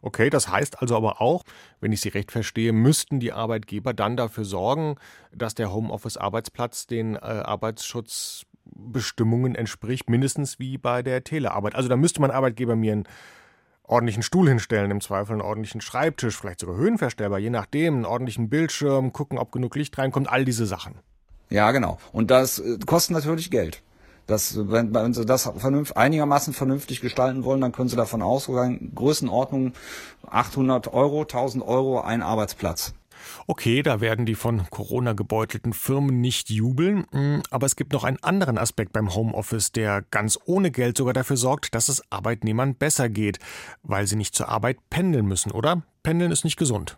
Okay, 0.00 0.30
das 0.30 0.48
heißt 0.48 0.80
also 0.80 0.96
aber 0.96 1.20
auch, 1.20 1.42
wenn 1.80 1.90
ich 1.92 2.00
Sie 2.00 2.08
recht 2.08 2.32
verstehe, 2.32 2.72
müssten 2.72 3.20
die 3.20 3.32
Arbeitgeber 3.32 3.94
dann 3.94 4.16
dafür 4.16 4.44
sorgen, 4.44 4.96
dass 5.32 5.54
der 5.54 5.72
Homeoffice-Arbeitsplatz 5.72 6.86
den 6.86 7.16
äh, 7.16 7.18
Arbeitsschutzbestimmungen 7.18 9.54
entspricht, 9.54 10.08
mindestens 10.08 10.58
wie 10.58 10.78
bei 10.78 11.02
der 11.02 11.22
Telearbeit. 11.24 11.74
Also 11.74 11.88
da 11.88 11.96
müsste 11.96 12.20
man 12.20 12.30
Arbeitgeber 12.30 12.76
mir 12.76 12.92
einen 12.92 13.08
ordentlichen 13.82 14.22
Stuhl 14.22 14.48
hinstellen, 14.48 14.90
im 14.90 15.00
Zweifel 15.00 15.32
einen 15.32 15.40
ordentlichen 15.40 15.80
Schreibtisch, 15.80 16.36
vielleicht 16.36 16.60
sogar 16.60 16.76
höhenverstellbar, 16.76 17.40
je 17.40 17.50
nachdem, 17.50 17.96
einen 17.96 18.04
ordentlichen 18.04 18.48
Bildschirm, 18.48 19.12
gucken, 19.12 19.38
ob 19.38 19.50
genug 19.50 19.74
Licht 19.74 19.98
reinkommt, 19.98 20.28
all 20.28 20.44
diese 20.44 20.66
Sachen. 20.66 20.94
Ja, 21.50 21.72
genau. 21.72 21.98
Und 22.12 22.30
das 22.30 22.58
äh, 22.58 22.78
kostet 22.84 23.16
natürlich 23.16 23.50
Geld. 23.50 23.82
Das, 24.28 24.58
wenn, 24.70 24.94
wenn 24.94 25.14
Sie 25.14 25.24
das 25.24 25.50
vernünftig, 25.56 25.96
einigermaßen 25.96 26.52
vernünftig 26.52 27.00
gestalten 27.00 27.44
wollen, 27.44 27.62
dann 27.62 27.72
können 27.72 27.88
Sie 27.88 27.96
davon 27.96 28.20
ausgehen, 28.20 28.92
Größenordnung 28.94 29.72
800 30.28 30.92
Euro, 30.92 31.22
1000 31.22 31.64
Euro 31.66 32.02
ein 32.02 32.20
Arbeitsplatz. 32.20 32.92
Okay, 33.46 33.82
da 33.82 34.00
werden 34.00 34.26
die 34.26 34.34
von 34.34 34.68
Corona 34.70 35.12
gebeutelten 35.12 35.72
Firmen 35.72 36.20
nicht 36.20 36.50
jubeln, 36.50 37.06
hm, 37.12 37.42
aber 37.50 37.66
es 37.66 37.76
gibt 37.76 37.92
noch 37.92 38.04
einen 38.04 38.22
anderen 38.22 38.58
Aspekt 38.58 38.92
beim 38.92 39.14
Homeoffice, 39.14 39.72
der 39.72 40.02
ganz 40.10 40.38
ohne 40.44 40.70
Geld 40.70 40.96
sogar 40.96 41.14
dafür 41.14 41.36
sorgt, 41.36 41.74
dass 41.74 41.88
es 41.88 42.02
Arbeitnehmern 42.10 42.74
besser 42.74 43.08
geht, 43.08 43.38
weil 43.82 44.06
sie 44.06 44.16
nicht 44.16 44.34
zur 44.34 44.48
Arbeit 44.48 44.78
pendeln 44.90 45.26
müssen, 45.26 45.52
oder? 45.52 45.82
Pendeln 46.02 46.30
ist 46.30 46.44
nicht 46.44 46.56
gesund. 46.56 46.96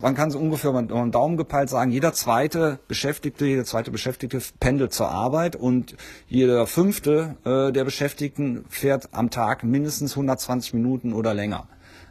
Man 0.00 0.14
kann 0.14 0.30
so 0.30 0.38
ungefähr 0.38 0.72
mit 0.72 0.92
einem 0.92 1.10
Daumen 1.10 1.36
gepeilt 1.36 1.68
sagen, 1.68 1.90
jeder 1.90 2.12
zweite 2.12 2.78
Beschäftigte, 2.88 3.46
jede 3.46 3.64
zweite 3.64 3.90
Beschäftigte 3.90 4.40
pendelt 4.60 4.92
zur 4.92 5.10
Arbeit 5.10 5.56
und 5.56 5.96
jeder 6.28 6.66
fünfte 6.66 7.36
äh, 7.44 7.72
der 7.72 7.84
Beschäftigten 7.84 8.64
fährt 8.68 9.08
am 9.12 9.30
Tag 9.30 9.64
mindestens 9.64 10.12
120 10.12 10.74
Minuten 10.74 11.12
oder 11.12 11.34
länger. 11.34 11.68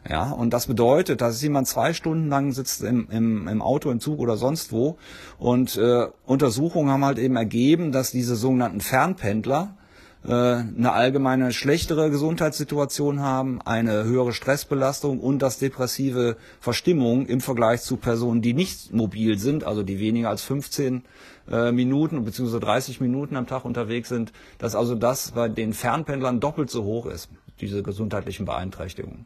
Ja, 0.10 0.32
und 0.32 0.54
das 0.54 0.68
bedeutet, 0.68 1.20
dass 1.20 1.42
jemand 1.42 1.68
zwei 1.68 1.92
Stunden 1.94 2.30
lang 2.30 2.54
sitzt 2.54 2.82
im, 2.82 3.10
im, 3.10 3.48
im 3.48 3.62
Auto, 3.62 3.92
im 3.92 4.00
Zug 4.00 4.20
oder 4.20 4.38
sonst 4.38 4.72
wo. 4.72 4.98
Und 5.38 5.76
äh, 5.76 6.08
Untersuchungen 6.26 6.90
haben 6.90 7.04
halt 7.04 7.20
eben 7.20 7.36
ergeben, 7.36 7.92
dass 7.92 8.12
diese 8.12 8.38
sogenannten 8.38 8.80
Fernpendler 8.80 9.76
äh, 10.24 10.32
eine 10.32 10.94
allgemeine 10.94 11.52
schlechtere 11.52 12.10
Gesundheitssituation 12.10 13.20
haben, 13.20 13.62
eine 13.62 14.06
höhere 14.06 14.32
Stressbelastung 14.32 15.20
und 15.20 15.42
das 15.42 15.60
depressive 15.60 16.38
Verstimmung 16.62 17.26
im 17.26 17.42
Vergleich 17.42 17.82
zu 17.82 17.98
Personen, 17.98 18.42
die 18.42 18.54
nicht 18.54 18.94
mobil 18.94 19.38
sind, 19.38 19.66
also 19.66 19.84
die 19.84 20.00
weniger 20.00 20.30
als 20.30 20.42
15 20.44 21.04
äh, 21.52 21.74
Minuten 21.74 22.24
bzw. 22.24 22.60
30 22.60 23.02
Minuten 23.02 23.36
am 23.36 23.46
Tag 23.46 23.66
unterwegs 23.66 24.08
sind, 24.08 24.32
dass 24.58 24.74
also 24.74 24.96
das 24.96 25.32
bei 25.32 25.50
den 25.50 25.74
Fernpendlern 25.74 26.40
doppelt 26.40 26.70
so 26.70 26.86
hoch 26.86 27.08
ist, 27.08 27.30
diese 27.60 27.84
gesundheitlichen 27.84 28.46
Beeinträchtigungen. 28.46 29.26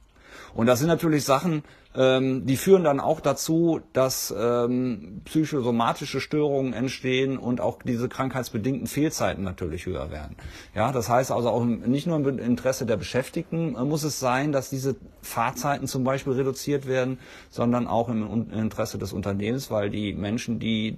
Und 0.53 0.67
das 0.67 0.79
sind 0.79 0.87
natürlich 0.87 1.23
Sachen, 1.23 1.63
ähm, 1.93 2.45
die 2.45 2.55
führen 2.55 2.83
dann 2.83 2.99
auch 2.99 3.19
dazu, 3.19 3.81
dass 3.91 4.33
ähm, 4.37 5.21
psychosomatische 5.25 6.21
Störungen 6.21 6.73
entstehen 6.73 7.37
und 7.37 7.59
auch 7.59 7.79
diese 7.83 8.07
krankheitsbedingten 8.07 8.87
Fehlzeiten 8.87 9.43
natürlich 9.43 9.85
höher 9.85 10.09
werden. 10.09 10.37
Ja, 10.73 10.91
das 10.91 11.09
heißt 11.09 11.31
also 11.31 11.49
auch 11.49 11.65
nicht 11.65 12.07
nur 12.07 12.15
im 12.17 12.39
Interesse 12.39 12.85
der 12.85 12.97
Beschäftigten 12.97 13.75
äh, 13.75 13.83
muss 13.83 14.03
es 14.03 14.19
sein, 14.19 14.51
dass 14.51 14.69
diese 14.69 14.95
Fahrzeiten 15.21 15.87
zum 15.87 16.03
Beispiel 16.03 16.33
reduziert 16.33 16.87
werden, 16.87 17.19
sondern 17.49 17.87
auch 17.87 18.07
im 18.07 18.51
Interesse 18.51 18.97
des 18.97 19.11
Unternehmens, 19.11 19.69
weil 19.69 19.89
die 19.89 20.13
Menschen, 20.13 20.59
die 20.59 20.95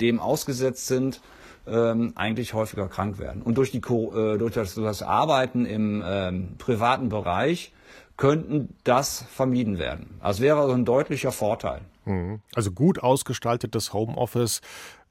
dem 0.00 0.20
ausgesetzt 0.20 0.86
sind, 0.86 1.20
ähm, 1.66 2.12
eigentlich 2.14 2.54
häufiger 2.54 2.88
krank 2.88 3.18
werden. 3.18 3.42
Und 3.42 3.58
durch, 3.58 3.70
die, 3.70 3.78
äh, 3.78 4.38
durch 4.38 4.54
das, 4.54 4.74
das 4.74 5.02
Arbeiten 5.02 5.66
im 5.66 6.02
ähm, 6.06 6.48
privaten 6.58 7.08
Bereich 7.08 7.72
könnten 8.16 8.76
das 8.84 9.24
vermieden 9.32 9.78
werden. 9.78 10.18
Das 10.22 10.40
wäre 10.40 10.60
also 10.60 10.74
ein 10.74 10.84
deutlicher 10.84 11.32
Vorteil. 11.32 11.82
Mhm. 12.04 12.40
Also 12.54 12.70
gut 12.70 13.02
ausgestaltetes 13.02 13.92
Homeoffice 13.92 14.60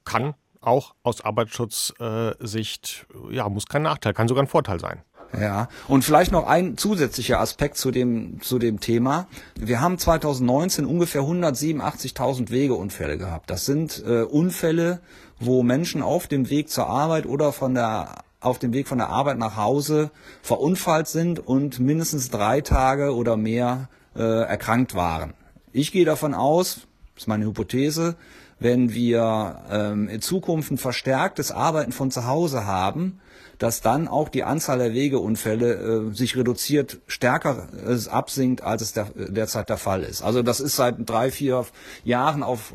kann 0.06 0.36
auch 0.62 0.94
aus 1.04 1.22
Arbeitsschutzsicht, 1.22 3.06
äh, 3.30 3.36
ja, 3.36 3.50
muss 3.50 3.66
kein 3.66 3.82
Nachteil, 3.82 4.13
kann 4.13 4.28
sogar 4.28 4.44
ein 4.44 4.48
Vorteil 4.48 4.80
sein. 4.80 5.02
Ja, 5.39 5.68
und 5.88 6.04
vielleicht 6.04 6.32
noch 6.32 6.46
ein 6.46 6.78
zusätzlicher 6.78 7.39
Aspekt 7.39 7.78
zu 7.78 7.89
dem, 7.89 8.39
zu 8.42 8.60
dem 8.60 8.80
Thema. 8.80 9.28
Wir 9.56 9.82
haben 9.82 9.98
2019 9.98 10.86
ungefähr 10.86 11.22
187.000 11.22 12.52
Wegeunfälle 12.52 13.18
gehabt. 13.18 13.50
Das 13.50 13.66
sind 13.66 14.04
äh, 14.06 14.22
Unfälle, 14.22 15.00
wo 15.39 15.63
Menschen 15.63 16.04
auf 16.04 16.28
dem 16.28 16.52
Weg 16.52 16.70
zur 16.70 16.88
Arbeit 16.88 17.26
oder 17.26 17.52
von 17.52 17.74
der 17.74 18.24
auf 18.44 18.60
dem 18.60 18.74
Weg 18.74 18.88
von 18.88 18.98
der 18.98 19.10
Arbeit 19.10 19.38
nach 19.38 19.58
Hause 19.58 20.12
verunfallt 20.42 21.08
sind 21.08 21.40
und 21.40 21.80
mindestens 21.80 22.30
drei 22.30 22.62
Tage 22.62 23.16
oder 23.16 23.38
mehr 23.38 23.90
äh, 24.16 24.22
erkrankt 24.22 24.96
waren. 24.96 25.34
Ich 25.72 25.92
gehe 25.92 26.06
davon 26.06 26.34
aus, 26.34 26.82
das 27.16 27.24
ist 27.24 27.28
meine 27.28 27.46
Hypothese, 27.46 28.16
wenn 28.60 28.94
wir 28.94 29.62
ähm, 29.70 30.08
in 30.08 30.22
Zukunft 30.22 30.72
ein 30.72 30.78
verstärktes 30.78 31.52
Arbeiten 31.52 31.92
von 31.92 32.12
zu 32.12 32.26
Hause 32.26 32.66
haben, 32.66 33.20
dass 33.58 33.82
dann 33.82 34.08
auch 34.08 34.30
die 34.30 34.44
Anzahl 34.44 34.80
der 34.80 34.94
Wegeunfälle 34.94 35.74
äh, 35.74 36.14
sich 36.14 36.36
reduziert, 36.36 37.00
stärker 37.08 37.68
äh, 37.86 38.10
absinkt, 38.10 38.62
als 38.62 38.82
es 38.82 38.94
der, 38.94 39.08
derzeit 39.16 39.70
der 39.70 39.78
Fall 39.78 40.04
ist. 40.04 40.22
Also 40.22 40.42
das 40.44 40.60
ist 40.60 40.76
seit 40.76 40.96
drei, 41.10 41.32
vier 41.32 41.66
Jahren 42.04 42.44
auf 42.44 42.74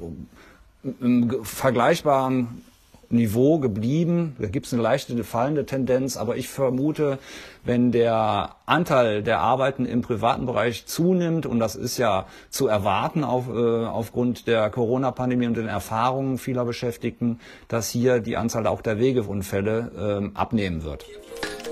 einem 1.00 1.44
vergleichbaren 1.44 2.62
Niveau 3.10 3.58
geblieben. 3.58 4.36
Da 4.38 4.48
gibt 4.48 4.66
es 4.66 4.72
eine 4.72 4.82
leichte 4.82 5.22
fallende 5.24 5.64
Tendenz, 5.64 6.16
aber 6.16 6.36
ich 6.36 6.48
vermute, 6.48 7.18
wenn 7.64 7.90
der 7.90 8.56
Anteil 8.66 9.22
der 9.22 9.40
Arbeiten 9.40 9.86
im 9.86 10.02
privaten 10.02 10.46
Bereich 10.46 10.86
zunimmt, 10.86 11.46
und 11.46 11.58
das 11.58 11.74
ist 11.74 11.98
ja 11.98 12.26
zu 12.50 12.66
erwarten 12.66 13.24
auf, 13.24 13.48
äh, 13.48 13.86
aufgrund 13.86 14.46
der 14.46 14.70
Corona-Pandemie 14.70 15.46
und 15.46 15.56
den 15.56 15.68
Erfahrungen 15.68 16.38
vieler 16.38 16.64
Beschäftigten, 16.64 17.40
dass 17.68 17.88
hier 17.88 18.20
die 18.20 18.36
Anzahl 18.36 18.66
auch 18.66 18.82
der 18.82 18.98
Wegeunfälle 18.98 20.30
äh, 20.34 20.38
abnehmen 20.38 20.84
wird. 20.84 21.04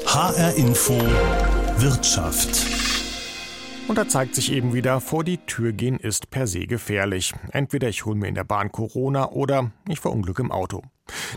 HR 0.06 0.54
Info 0.54 0.94
Wirtschaft. 1.78 2.64
Und 3.88 3.98
da 3.98 4.08
zeigt 4.08 4.34
sich 4.34 4.52
eben 4.52 4.74
wieder, 4.74 5.00
vor 5.00 5.22
die 5.22 5.38
Tür 5.38 5.72
gehen 5.72 5.98
ist 5.98 6.30
per 6.30 6.46
se 6.46 6.66
gefährlich. 6.66 7.34
Entweder 7.52 7.88
ich 7.88 8.04
hole 8.04 8.16
mir 8.16 8.26
in 8.26 8.34
der 8.34 8.44
Bahn 8.44 8.72
Corona 8.72 9.30
oder 9.30 9.70
ich 9.88 10.00
verunglücke 10.00 10.42
im 10.42 10.50
Auto. 10.50 10.82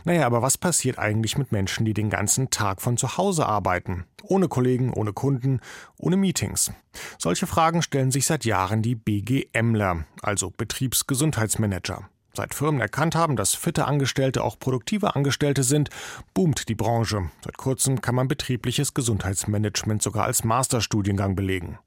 Naja, 0.03 0.25
aber 0.25 0.41
was 0.41 0.57
passiert 0.57 0.97
eigentlich 0.97 1.37
mit 1.37 1.51
Menschen, 1.51 1.85
die 1.85 1.93
den 1.93 2.09
ganzen 2.09 2.49
Tag 2.49 2.81
von 2.81 2.97
zu 2.97 3.17
Hause 3.17 3.45
arbeiten? 3.45 4.05
Ohne 4.23 4.47
Kollegen, 4.47 4.93
ohne 4.93 5.13
Kunden, 5.13 5.59
ohne 5.97 6.17
Meetings. 6.17 6.71
Solche 7.17 7.47
Fragen 7.47 7.81
stellen 7.81 8.11
sich 8.11 8.25
seit 8.25 8.45
Jahren 8.45 8.81
die 8.81 8.95
BGMler, 8.95 10.05
also 10.21 10.51
Betriebsgesundheitsmanager. 10.51 12.09
Seit 12.33 12.53
Firmen 12.53 12.79
erkannt 12.79 13.15
haben, 13.15 13.35
dass 13.35 13.55
fitte 13.55 13.85
Angestellte 13.85 14.43
auch 14.43 14.59
produktive 14.59 15.15
Angestellte 15.15 15.63
sind, 15.63 15.89
boomt 16.33 16.69
die 16.69 16.75
Branche. 16.75 17.31
Seit 17.43 17.57
kurzem 17.57 18.01
kann 18.01 18.15
man 18.15 18.27
betriebliches 18.27 18.93
Gesundheitsmanagement 18.93 20.01
sogar 20.01 20.25
als 20.25 20.43
Masterstudiengang 20.43 21.35
belegen. 21.35 21.79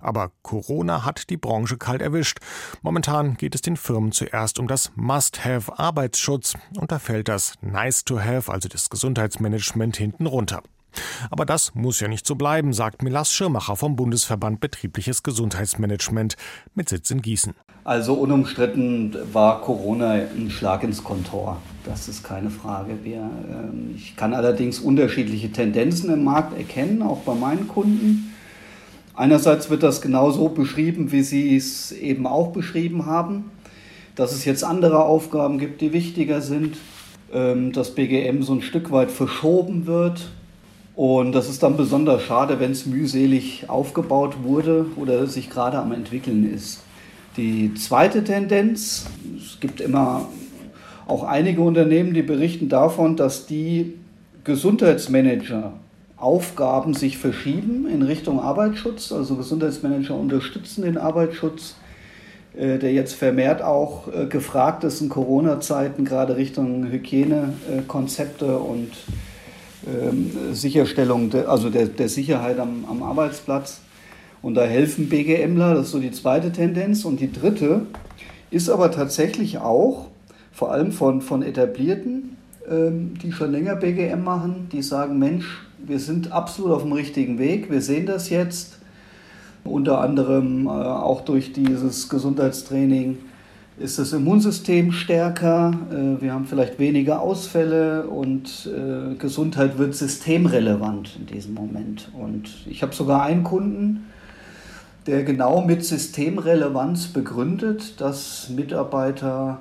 Aber 0.00 0.32
Corona 0.42 1.04
hat 1.04 1.30
die 1.30 1.36
Branche 1.36 1.76
kalt 1.76 2.02
erwischt. 2.02 2.38
Momentan 2.82 3.36
geht 3.36 3.54
es 3.54 3.62
den 3.62 3.76
Firmen 3.76 4.12
zuerst 4.12 4.58
um 4.58 4.68
das 4.68 4.92
Must-Have 4.94 5.78
Arbeitsschutz 5.78 6.54
und 6.76 6.92
da 6.92 6.98
fällt 6.98 7.28
das 7.28 7.54
Nice-to-Have, 7.60 8.52
also 8.52 8.68
das 8.68 8.90
Gesundheitsmanagement, 8.90 9.96
hinten 9.96 10.26
runter. 10.26 10.62
Aber 11.30 11.44
das 11.44 11.74
muss 11.74 12.00
ja 12.00 12.08
nicht 12.08 12.26
so 12.26 12.34
bleiben, 12.34 12.72
sagt 12.72 13.02
Milas 13.02 13.32
Schirmacher 13.32 13.76
vom 13.76 13.96
Bundesverband 13.96 14.60
Betriebliches 14.60 15.22
Gesundheitsmanagement 15.22 16.36
mit 16.74 16.88
Sitz 16.88 17.10
in 17.10 17.22
Gießen. 17.22 17.54
Also 17.84 18.14
unumstritten 18.14 19.14
war 19.32 19.60
Corona 19.60 20.12
ein 20.12 20.50
Schlag 20.50 20.82
ins 20.84 21.04
Kontor. 21.04 21.60
Das 21.84 22.08
ist 22.08 22.24
keine 22.24 22.48
Frage. 22.48 23.04
Wir, 23.04 23.18
äh, 23.18 23.94
ich 23.94 24.16
kann 24.16 24.32
allerdings 24.32 24.78
unterschiedliche 24.78 25.52
Tendenzen 25.52 26.10
im 26.10 26.24
Markt 26.24 26.56
erkennen, 26.56 27.02
auch 27.02 27.20
bei 27.20 27.34
meinen 27.34 27.68
Kunden. 27.68 28.33
Einerseits 29.16 29.70
wird 29.70 29.84
das 29.84 30.00
genauso 30.00 30.48
beschrieben, 30.48 31.12
wie 31.12 31.22
Sie 31.22 31.56
es 31.56 31.92
eben 31.92 32.26
auch 32.26 32.48
beschrieben 32.48 33.06
haben, 33.06 33.50
dass 34.16 34.32
es 34.32 34.44
jetzt 34.44 34.64
andere 34.64 35.04
Aufgaben 35.04 35.58
gibt, 35.58 35.80
die 35.80 35.92
wichtiger 35.92 36.40
sind, 36.40 36.76
ähm, 37.32 37.72
dass 37.72 37.94
BGM 37.94 38.42
so 38.42 38.54
ein 38.54 38.62
Stück 38.62 38.90
weit 38.90 39.12
verschoben 39.12 39.86
wird. 39.86 40.30
Und 40.96 41.32
das 41.32 41.48
ist 41.48 41.62
dann 41.62 41.76
besonders 41.76 42.22
schade, 42.22 42.58
wenn 42.58 42.72
es 42.72 42.86
mühselig 42.86 43.68
aufgebaut 43.68 44.36
wurde 44.42 44.86
oder 44.96 45.26
sich 45.26 45.50
gerade 45.50 45.78
am 45.78 45.92
entwickeln 45.92 46.52
ist. 46.52 46.82
Die 47.36 47.74
zweite 47.74 48.22
Tendenz, 48.22 49.06
es 49.36 49.58
gibt 49.58 49.80
immer 49.80 50.28
auch 51.06 51.24
einige 51.24 51.62
Unternehmen, 51.62 52.14
die 52.14 52.22
berichten 52.22 52.68
davon, 52.68 53.16
dass 53.16 53.46
die 53.46 53.94
Gesundheitsmanager 54.44 55.72
Aufgaben 56.24 56.94
sich 56.94 57.18
verschieben 57.18 57.86
in 57.86 58.02
Richtung 58.02 58.40
Arbeitsschutz. 58.40 59.12
Also 59.12 59.36
Gesundheitsmanager 59.36 60.16
unterstützen 60.16 60.82
den 60.82 60.98
Arbeitsschutz 60.98 61.76
äh, 62.56 62.78
der 62.78 62.92
jetzt 62.92 63.14
vermehrt 63.14 63.62
auch 63.62 64.06
äh, 64.08 64.26
gefragt 64.26 64.84
ist 64.84 65.00
in 65.00 65.08
Corona-Zeiten, 65.08 66.04
gerade 66.04 66.36
Richtung 66.36 66.86
Hygienekonzepte 66.88 68.58
und 68.58 68.92
ähm, 69.86 70.30
Sicherstellung, 70.52 71.32
also 71.48 71.68
der, 71.68 71.86
der 71.86 72.08
Sicherheit 72.08 72.60
am, 72.60 72.84
am 72.88 73.02
Arbeitsplatz. 73.02 73.80
Und 74.40 74.54
da 74.54 74.64
helfen 74.64 75.08
BGMler, 75.08 75.74
das 75.74 75.86
ist 75.86 75.92
so 75.92 75.98
die 75.98 76.12
zweite 76.12 76.52
Tendenz. 76.52 77.04
Und 77.04 77.18
die 77.18 77.32
dritte 77.32 77.86
ist 78.50 78.68
aber 78.68 78.92
tatsächlich 78.92 79.58
auch, 79.58 80.06
vor 80.52 80.70
allem 80.70 80.92
von, 80.92 81.22
von 81.22 81.42
etablierten, 81.42 82.36
ähm, 82.70 83.14
die 83.20 83.32
schon 83.32 83.50
länger 83.50 83.74
BGM 83.74 84.22
machen, 84.22 84.68
die 84.70 84.82
sagen, 84.82 85.18
Mensch, 85.18 85.66
wir 85.86 85.98
sind 85.98 86.32
absolut 86.32 86.72
auf 86.72 86.82
dem 86.82 86.92
richtigen 86.92 87.38
Weg, 87.38 87.70
wir 87.70 87.80
sehen 87.80 88.06
das 88.06 88.30
jetzt, 88.30 88.78
unter 89.64 90.00
anderem 90.00 90.66
äh, 90.66 90.70
auch 90.70 91.22
durch 91.22 91.52
dieses 91.52 92.08
Gesundheitstraining 92.08 93.18
ist 93.76 93.98
das 93.98 94.12
Immunsystem 94.12 94.92
stärker, 94.92 95.72
äh, 95.90 96.22
wir 96.22 96.32
haben 96.32 96.46
vielleicht 96.46 96.78
weniger 96.78 97.20
Ausfälle 97.20 98.06
und 98.06 98.68
äh, 98.68 99.14
Gesundheit 99.16 99.78
wird 99.78 99.94
systemrelevant 99.94 101.16
in 101.18 101.26
diesem 101.26 101.54
Moment. 101.54 102.10
Und 102.12 102.50
ich 102.66 102.82
habe 102.82 102.94
sogar 102.94 103.22
einen 103.22 103.42
Kunden, 103.42 104.06
der 105.06 105.24
genau 105.24 105.62
mit 105.62 105.84
Systemrelevanz 105.84 107.08
begründet, 107.08 108.00
dass 108.00 108.48
Mitarbeiter 108.48 109.58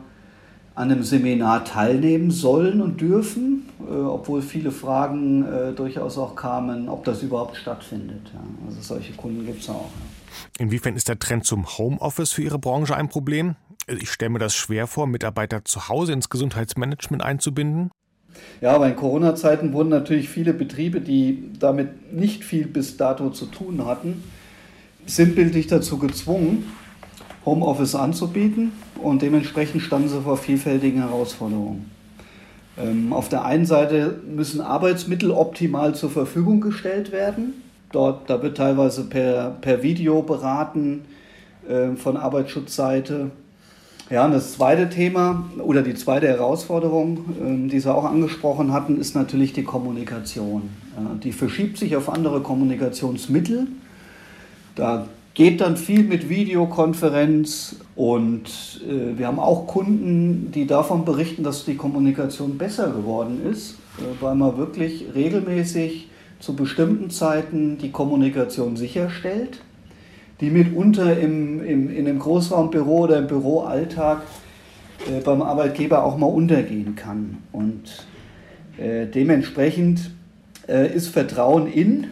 an 0.76 0.92
einem 0.92 1.04
Seminar 1.04 1.66
teilnehmen 1.66 2.32
sollen 2.32 2.82
und 2.82 3.00
dürfen, 3.00 3.70
äh, 3.80 3.94
obwohl 3.94 4.42
viele 4.42 4.72
Fragen 4.72 5.46
äh, 5.46 5.72
durchaus 5.74 6.18
auch 6.18 6.36
kamen, 6.36 6.90
ob 6.90 7.06
das 7.06 7.22
überhaupt 7.22 7.58
stattfindet. 7.58 8.32
Ja. 8.34 8.40
Also 8.68 8.82
solche 8.82 9.14
Kunden 9.14 9.46
gibt 9.46 9.62
es 9.62 9.70
auch. 9.70 9.90
Ja. 9.92 10.64
Inwiefern 10.64 10.96
ist 10.96 11.10
der 11.10 11.20
Trend 11.20 11.46
zum 11.46 11.78
Homeoffice 11.78 12.32
für 12.32 12.42
Ihre 12.42 12.60
Branche 12.60 12.96
ein 12.96 13.10
Problem? 13.10 13.56
Ich 13.88 14.10
stelle 14.12 14.32
mir 14.32 14.40
das 14.40 14.56
schwer 14.56 14.88
vor, 14.88 15.08
Mitarbeiter 15.08 15.64
zu 15.66 15.90
Hause 15.90 16.14
ins 16.14 16.30
Gesundheitsmanagement 16.30 17.22
einzubinden. 17.22 17.92
Ja, 18.62 18.74
aber 18.74 18.88
in 18.88 18.96
Corona-Zeiten 18.96 19.74
wurden 19.74 19.90
natürlich 19.90 20.30
viele 20.30 20.54
Betriebe, 20.54 21.02
die 21.02 21.52
damit 21.60 22.14
nicht 22.14 22.44
viel 22.44 22.66
bis 22.66 22.98
dato 22.98 23.30
zu 23.30 23.46
tun 23.46 23.86
hatten, 23.86 24.24
sinnbildlich 25.06 25.68
dazu 25.68 26.00
gezwungen, 26.00 26.66
Homeoffice 27.46 27.96
anzubieten 27.96 28.72
und 29.02 29.22
dementsprechend 29.22 29.82
standen 29.82 30.10
sie 30.10 30.22
vor 30.22 30.38
vielfältigen 30.38 31.02
Herausforderungen. 31.02 31.92
Ähm, 32.78 33.14
auf 33.14 33.30
der 33.30 33.46
einen 33.46 33.66
Seite 33.66 34.20
müssen 34.34 34.62
Arbeitsmittel 34.62 35.32
optimal 35.32 35.94
zur 35.94 36.10
Verfügung 36.10 36.62
gestellt 36.62 37.12
werden. 37.12 37.54
Dort, 37.92 38.30
da 38.30 38.42
wird 38.42 38.58
teilweise 38.58 39.04
per, 39.04 39.52
per 39.62 39.84
Video 39.84 40.22
beraten 40.24 41.02
äh, 41.68 41.96
von 41.96 42.18
Arbeitsschutzseite. 42.18 43.32
Ja, 44.10 44.26
und 44.26 44.32
das 44.32 44.54
zweite 44.54 44.90
Thema 44.90 45.46
oder 45.60 45.82
die 45.82 45.94
zweite 45.94 46.28
Herausforderung, 46.28 47.66
äh, 47.68 47.70
die 47.70 47.80
Sie 47.80 47.94
auch 47.94 48.06
angesprochen 48.06 48.74
hatten, 48.74 49.00
ist 49.00 49.16
natürlich 49.16 49.54
die 49.54 49.64
Kommunikation. 49.64 50.70
Äh, 50.98 51.20
die 51.20 51.32
verschiebt 51.32 51.78
sich 51.78 51.96
auf 51.96 52.10
andere 52.10 52.42
Kommunikationsmittel. 52.42 53.68
Da 54.76 55.08
geht 55.34 55.62
dann 55.62 55.78
viel 55.78 56.04
mit 56.04 56.30
Videokonferenz 56.30 57.78
und 57.96 58.82
äh, 58.88 59.18
wir 59.18 59.28
haben 59.28 59.40
auch 59.40 59.66
Kunden, 59.68 60.52
die 60.54 60.68
davon 60.68 61.06
berichten, 61.06 61.44
dass 61.44 61.66
die 61.66 61.76
Kommunikation 61.76 62.58
besser 62.58 62.92
geworden 62.92 63.42
ist, 63.50 63.80
äh, 63.98 64.22
weil 64.22 64.36
man 64.36 64.58
wirklich 64.58 65.06
regelmäßig 65.16 66.10
zu 66.40 66.56
bestimmten 66.56 67.10
Zeiten 67.10 67.78
die 67.78 67.92
Kommunikation 67.92 68.76
sicherstellt, 68.76 69.62
die 70.42 70.50
mitunter 70.50 71.18
im, 71.18 71.64
im, 71.64 71.90
in 71.90 72.08
einem 72.08 72.20
Großraumbüro 72.20 73.06
oder 73.06 73.20
im 73.20 73.28
Büroalltag 73.28 74.24
äh, 75.08 75.22
beim 75.22 75.42
Arbeitgeber 75.42 76.04
auch 76.04 76.18
mal 76.18 76.28
untergehen 76.28 76.96
kann. 76.96 77.40
Und 77.52 78.06
äh, 78.78 79.08
dementsprechend 79.08 80.12
äh, 80.68 80.94
ist 80.94 81.08
Vertrauen 81.08 81.68
in 81.68 82.08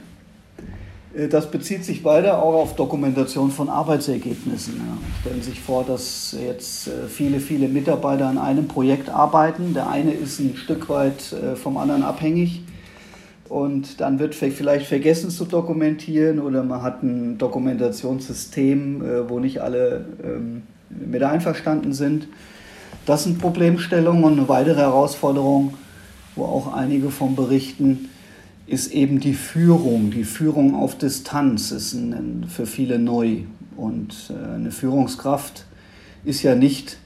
das 1.30 1.52
bezieht 1.52 1.84
sich 1.84 2.04
weiter 2.06 2.42
auch 2.42 2.54
auf 2.54 2.76
Dokumentation 2.76 3.52
von 3.52 3.70
Arbeitsergebnissen. 3.70 4.76
Ja. 4.78 4.98
Stellen 5.22 5.42
Sie 5.42 5.52
sich 5.52 5.60
vor, 5.60 5.84
dass 5.84 6.36
jetzt 6.42 6.88
äh, 6.88 7.08
viele, 7.10 7.40
viele 7.40 7.68
Mitarbeiter 7.68 8.28
an 8.28 8.38
einem 8.38 8.68
Projekt 8.68 9.10
arbeiten. 9.10 9.74
Der 9.74 9.90
eine 9.90 10.14
ist 10.14 10.40
ein 10.40 10.56
Stück 10.56 10.88
weit 10.90 11.34
äh, 11.34 11.56
vom 11.56 11.78
anderen 11.78 12.04
abhängig. 12.04 12.62
Und 13.50 14.00
dann 14.00 14.20
wird 14.20 14.34
vielleicht 14.34 14.86
vergessen 14.86 15.30
zu 15.30 15.44
dokumentieren 15.44 16.40
oder 16.40 16.64
man 16.64 16.82
hat 16.82 17.04
ein 17.04 17.38
Dokumentationssystem, 17.38 19.04
wo 19.28 19.40
nicht 19.40 19.60
alle 19.60 20.06
ähm, 20.24 20.62
mit 20.90 21.22
einverstanden 21.22 21.92
sind. 21.92 22.30
Das 23.06 23.26
sind 23.26 23.40
Problemstellungen 23.40 24.24
und 24.24 24.38
eine 24.40 24.48
weitere 24.48 24.80
Herausforderung, 24.80 25.74
wo 26.38 26.46
auch 26.46 26.74
einige 26.74 27.10
von 27.10 27.36
berichten, 27.36 28.11
ist 28.68 28.92
eben 28.92 29.20
die 29.20 29.34
Führung. 29.34 30.12
Die 30.12 30.24
Führung 30.24 30.76
auf 30.76 30.98
Distanz 30.98 31.72
ist 31.72 31.98
für 32.48 32.66
viele 32.66 33.00
neu. 33.00 33.44
Und 33.76 34.32
äh, 34.32 34.56
eine 34.56 34.72
Führungskraft 34.72 35.66
ist 36.24 36.44
ja 36.44 36.56
nicht 36.56 36.98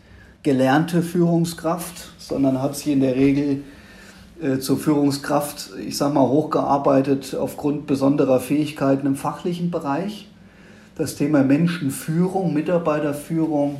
gelernte 0.43 1.01
Führungskraft, 1.01 2.13
sondern 2.17 2.61
hat 2.61 2.75
sich 2.75 2.87
in 2.87 2.99
der 2.99 3.15
Regel 3.15 3.63
äh, 4.41 4.59
zur 4.59 4.77
Führungskraft, 4.77 5.71
ich 5.79 5.97
sag 5.97 6.13
mal, 6.13 6.27
hochgearbeitet 6.27 7.35
aufgrund 7.35 7.87
besonderer 7.87 8.39
Fähigkeiten 8.39 9.07
im 9.07 9.15
fachlichen 9.15 9.71
Bereich. 9.71 10.27
Das 10.95 11.15
Thema 11.15 11.43
Menschenführung, 11.43 12.53
Mitarbeiterführung 12.53 13.77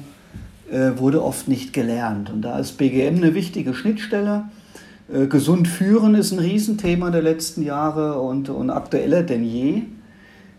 äh, 0.72 0.92
wurde 0.98 1.24
oft 1.24 1.48
nicht 1.48 1.74
gelernt. 1.74 2.30
Und 2.30 2.42
da 2.42 2.58
ist 2.58 2.78
BGM 2.78 3.18
eine 3.18 3.34
wichtige 3.36 3.74
Schnittstelle. 3.74 4.46
Äh, 5.12 5.28
gesund 5.28 5.68
führen 5.68 6.16
ist 6.16 6.32
ein 6.32 6.40
Riesenthema 6.40 7.12
der 7.12 7.22
letzten 7.22 7.62
Jahre 7.62 8.20
und, 8.20 8.50
und 8.50 8.70
aktueller 8.70 9.24
denn 9.24 9.44
je, 9.44 9.84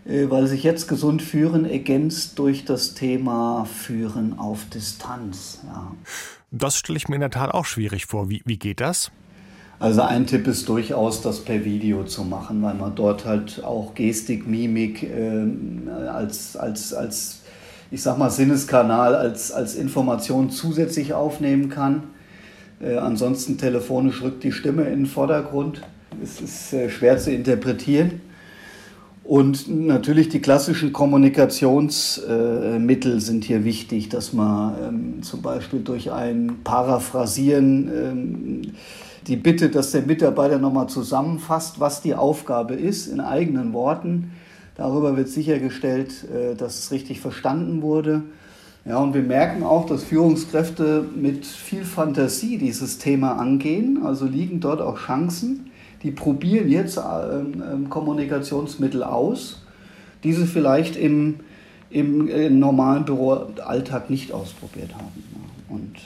äh, 0.05 0.29
weil 0.29 0.47
sich 0.47 0.63
jetzt 0.63 0.87
gesund 0.87 1.21
führen 1.21 1.65
ergänzt 1.65 2.39
durch 2.39 2.63
das 2.63 2.93
Thema 2.93 3.65
Führen 3.65 4.39
auf 4.39 4.65
Distanz. 4.73 5.61
Ja. 5.65 5.91
Das 6.51 6.77
stelle 6.77 6.97
ich 6.97 7.09
mir 7.09 7.15
in 7.15 7.21
der 7.21 7.29
Tat 7.29 7.53
auch 7.53 7.65
schwierig 7.65 8.05
vor. 8.05 8.29
Wie, 8.29 8.41
wie 8.45 8.57
geht 8.57 8.79
das? 8.79 9.11
Also 9.79 10.01
ein 10.01 10.25
Tipp 10.25 10.47
ist 10.47 10.67
durchaus, 10.69 11.21
das 11.21 11.41
per 11.41 11.63
Video 11.63 12.03
zu 12.03 12.23
machen, 12.23 12.63
weil 12.63 12.73
man 12.73 12.95
dort 12.95 13.25
halt 13.25 13.63
auch 13.63 13.93
Gestik, 13.93 14.47
Mimik 14.47 15.03
äh, 15.03 15.45
als, 16.09 16.55
als, 16.55 16.93
als, 16.93 17.41
ich 17.91 18.01
sag 18.01 18.17
mal, 18.17 18.31
Sinneskanal, 18.31 19.13
als, 19.13 19.51
als 19.51 19.75
Information 19.75 20.49
zusätzlich 20.49 21.13
aufnehmen 21.13 21.69
kann. 21.69 22.03
Äh, 22.79 22.97
ansonsten 22.97 23.57
telefonisch 23.57 24.21
rückt 24.21 24.43
die 24.43 24.51
Stimme 24.51 24.83
in 24.83 24.99
den 24.99 25.05
Vordergrund. 25.05 25.81
Es 26.21 26.41
ist 26.41 26.73
äh, 26.73 26.89
schwer 26.89 27.17
zu 27.17 27.31
interpretieren. 27.31 28.19
Und 29.23 29.67
natürlich 29.67 30.29
die 30.29 30.39
klassischen 30.39 30.93
Kommunikationsmittel 30.93 33.17
äh, 33.17 33.19
sind 33.19 33.43
hier 33.43 33.65
wichtig, 33.65 34.07
dass 34.07 34.31
man 34.31 34.75
ähm, 34.81 35.21
zum 35.21 35.41
Beispiel 35.41 35.81
durch 35.81 36.13
ein 36.13 36.59
Paraphrasieren 36.63 37.91
ähm, 37.93 38.61
die 39.27 39.35
Bitte, 39.35 39.69
dass 39.69 39.91
der 39.91 40.03
Mitarbeiter 40.03 40.59
nochmal 40.59 40.87
zusammenfasst, 40.87 41.81
was 41.81 42.01
die 42.01 42.15
Aufgabe 42.15 42.75
ist, 42.75 43.07
in 43.07 43.19
eigenen 43.19 43.73
Worten. 43.73 44.31
Darüber 44.75 45.17
wird 45.17 45.27
sichergestellt, 45.27 46.25
äh, 46.33 46.55
dass 46.55 46.79
es 46.79 46.91
richtig 46.91 47.19
verstanden 47.19 47.81
wurde. 47.81 48.21
Ja, 48.87 48.99
und 48.99 49.13
wir 49.13 49.21
merken 49.21 49.63
auch, 49.63 49.85
dass 49.85 50.05
Führungskräfte 50.05 51.03
mit 51.13 51.45
viel 51.45 51.83
Fantasie 51.83 52.57
dieses 52.57 52.99
Thema 52.99 53.33
angehen. 53.33 53.99
Also 54.05 54.25
liegen 54.25 54.61
dort 54.61 54.81
auch 54.81 54.97
Chancen. 54.97 55.71
Die 56.03 56.11
probieren 56.11 56.69
jetzt 56.69 56.97
ähm, 56.97 57.63
ähm 57.69 57.89
Kommunikationsmittel 57.89 59.03
aus, 59.03 59.61
die 60.23 60.31
sie 60.31 60.45
vielleicht 60.45 60.95
im, 60.95 61.41
im, 61.89 62.29
im 62.29 62.59
normalen 62.59 63.03
Büroalltag 63.03 64.09
nicht 64.09 64.31
ausprobiert 64.31 64.95
haben. 64.95 65.23
Und 65.67 65.97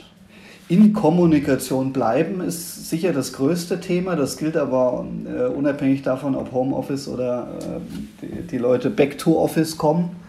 in 0.67 0.93
Kommunikation 0.93 1.93
bleiben 1.93 2.41
ist 2.41 2.89
sicher 2.89 3.13
das 3.13 3.33
größte 3.33 3.79
Thema. 3.79 4.15
Das 4.15 4.37
gilt 4.37 4.57
aber 4.57 5.05
äh, 5.25 5.43
unabhängig 5.45 6.01
davon, 6.01 6.33
ob 6.35 6.51
Homeoffice 6.51 7.07
oder 7.07 7.47
äh, 7.59 8.25
die, 8.25 8.47
die 8.47 8.57
Leute 8.57 8.89
back 8.89 9.19
to 9.19 9.37
Office 9.37 9.77
kommen. 9.77 10.20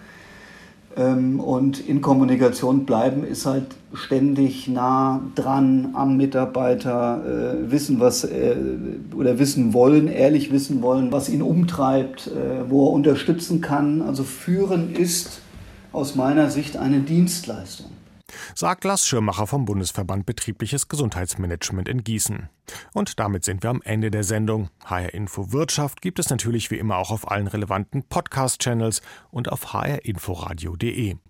Ähm, 0.97 1.41
und 1.41 1.87
in 1.87 2.01
Kommunikation 2.01 2.85
bleiben 2.85 3.25
ist 3.25 3.47
halt 3.47 3.67
ständig 3.95 4.69
nah 4.69 5.23
dran 5.35 5.91
am 5.95 6.17
Mitarbeiter, 6.17 7.23
äh, 7.25 7.71
wissen 7.71 8.01
was 8.01 8.25
äh, 8.25 8.57
oder 9.15 9.39
wissen 9.39 9.73
wollen, 9.73 10.09
ehrlich 10.09 10.53
wissen 10.53 10.83
wollen, 10.83 11.13
was 11.13 11.29
ihn 11.29 11.43
umtreibt, 11.43 12.29
äh, 12.29 12.69
wo 12.69 12.89
er 12.89 12.93
unterstützen 12.93 13.61
kann. 13.61 14.03
Also 14.03 14.25
führen 14.25 14.95
ist 14.95 15.41
aus 15.93 16.15
meiner 16.15 16.51
Sicht 16.51 16.77
eine 16.77 17.01
Dienstleistung 17.01 17.91
sagt 18.55 18.85
Lars 18.85 19.07
Schirmacher 19.07 19.47
vom 19.47 19.65
Bundesverband 19.65 20.27
Betriebliches 20.27 20.89
Gesundheitsmanagement 20.89 21.89
in 21.89 22.05
Gießen. 22.05 22.49
Und 22.93 23.19
damit 23.19 23.45
sind 23.45 23.63
wir 23.63 23.71
am 23.71 23.83
Ende 23.83 24.11
der 24.11 24.25
Sendung. 24.25 24.71
HR 24.85 25.15
Info 25.15 25.53
Wirtschaft 25.53 26.01
gibt 26.03 26.19
es 26.19 26.31
natürlich 26.31 26.71
wie 26.71 26.79
immer 26.79 26.97
auch 26.97 27.11
auf 27.11 27.31
allen 27.31 27.47
relevanten 27.47 28.03
Podcast-Channels 28.05 29.03
und 29.31 29.51
auf 29.51 29.73
hrinforadio.de. 29.73 31.17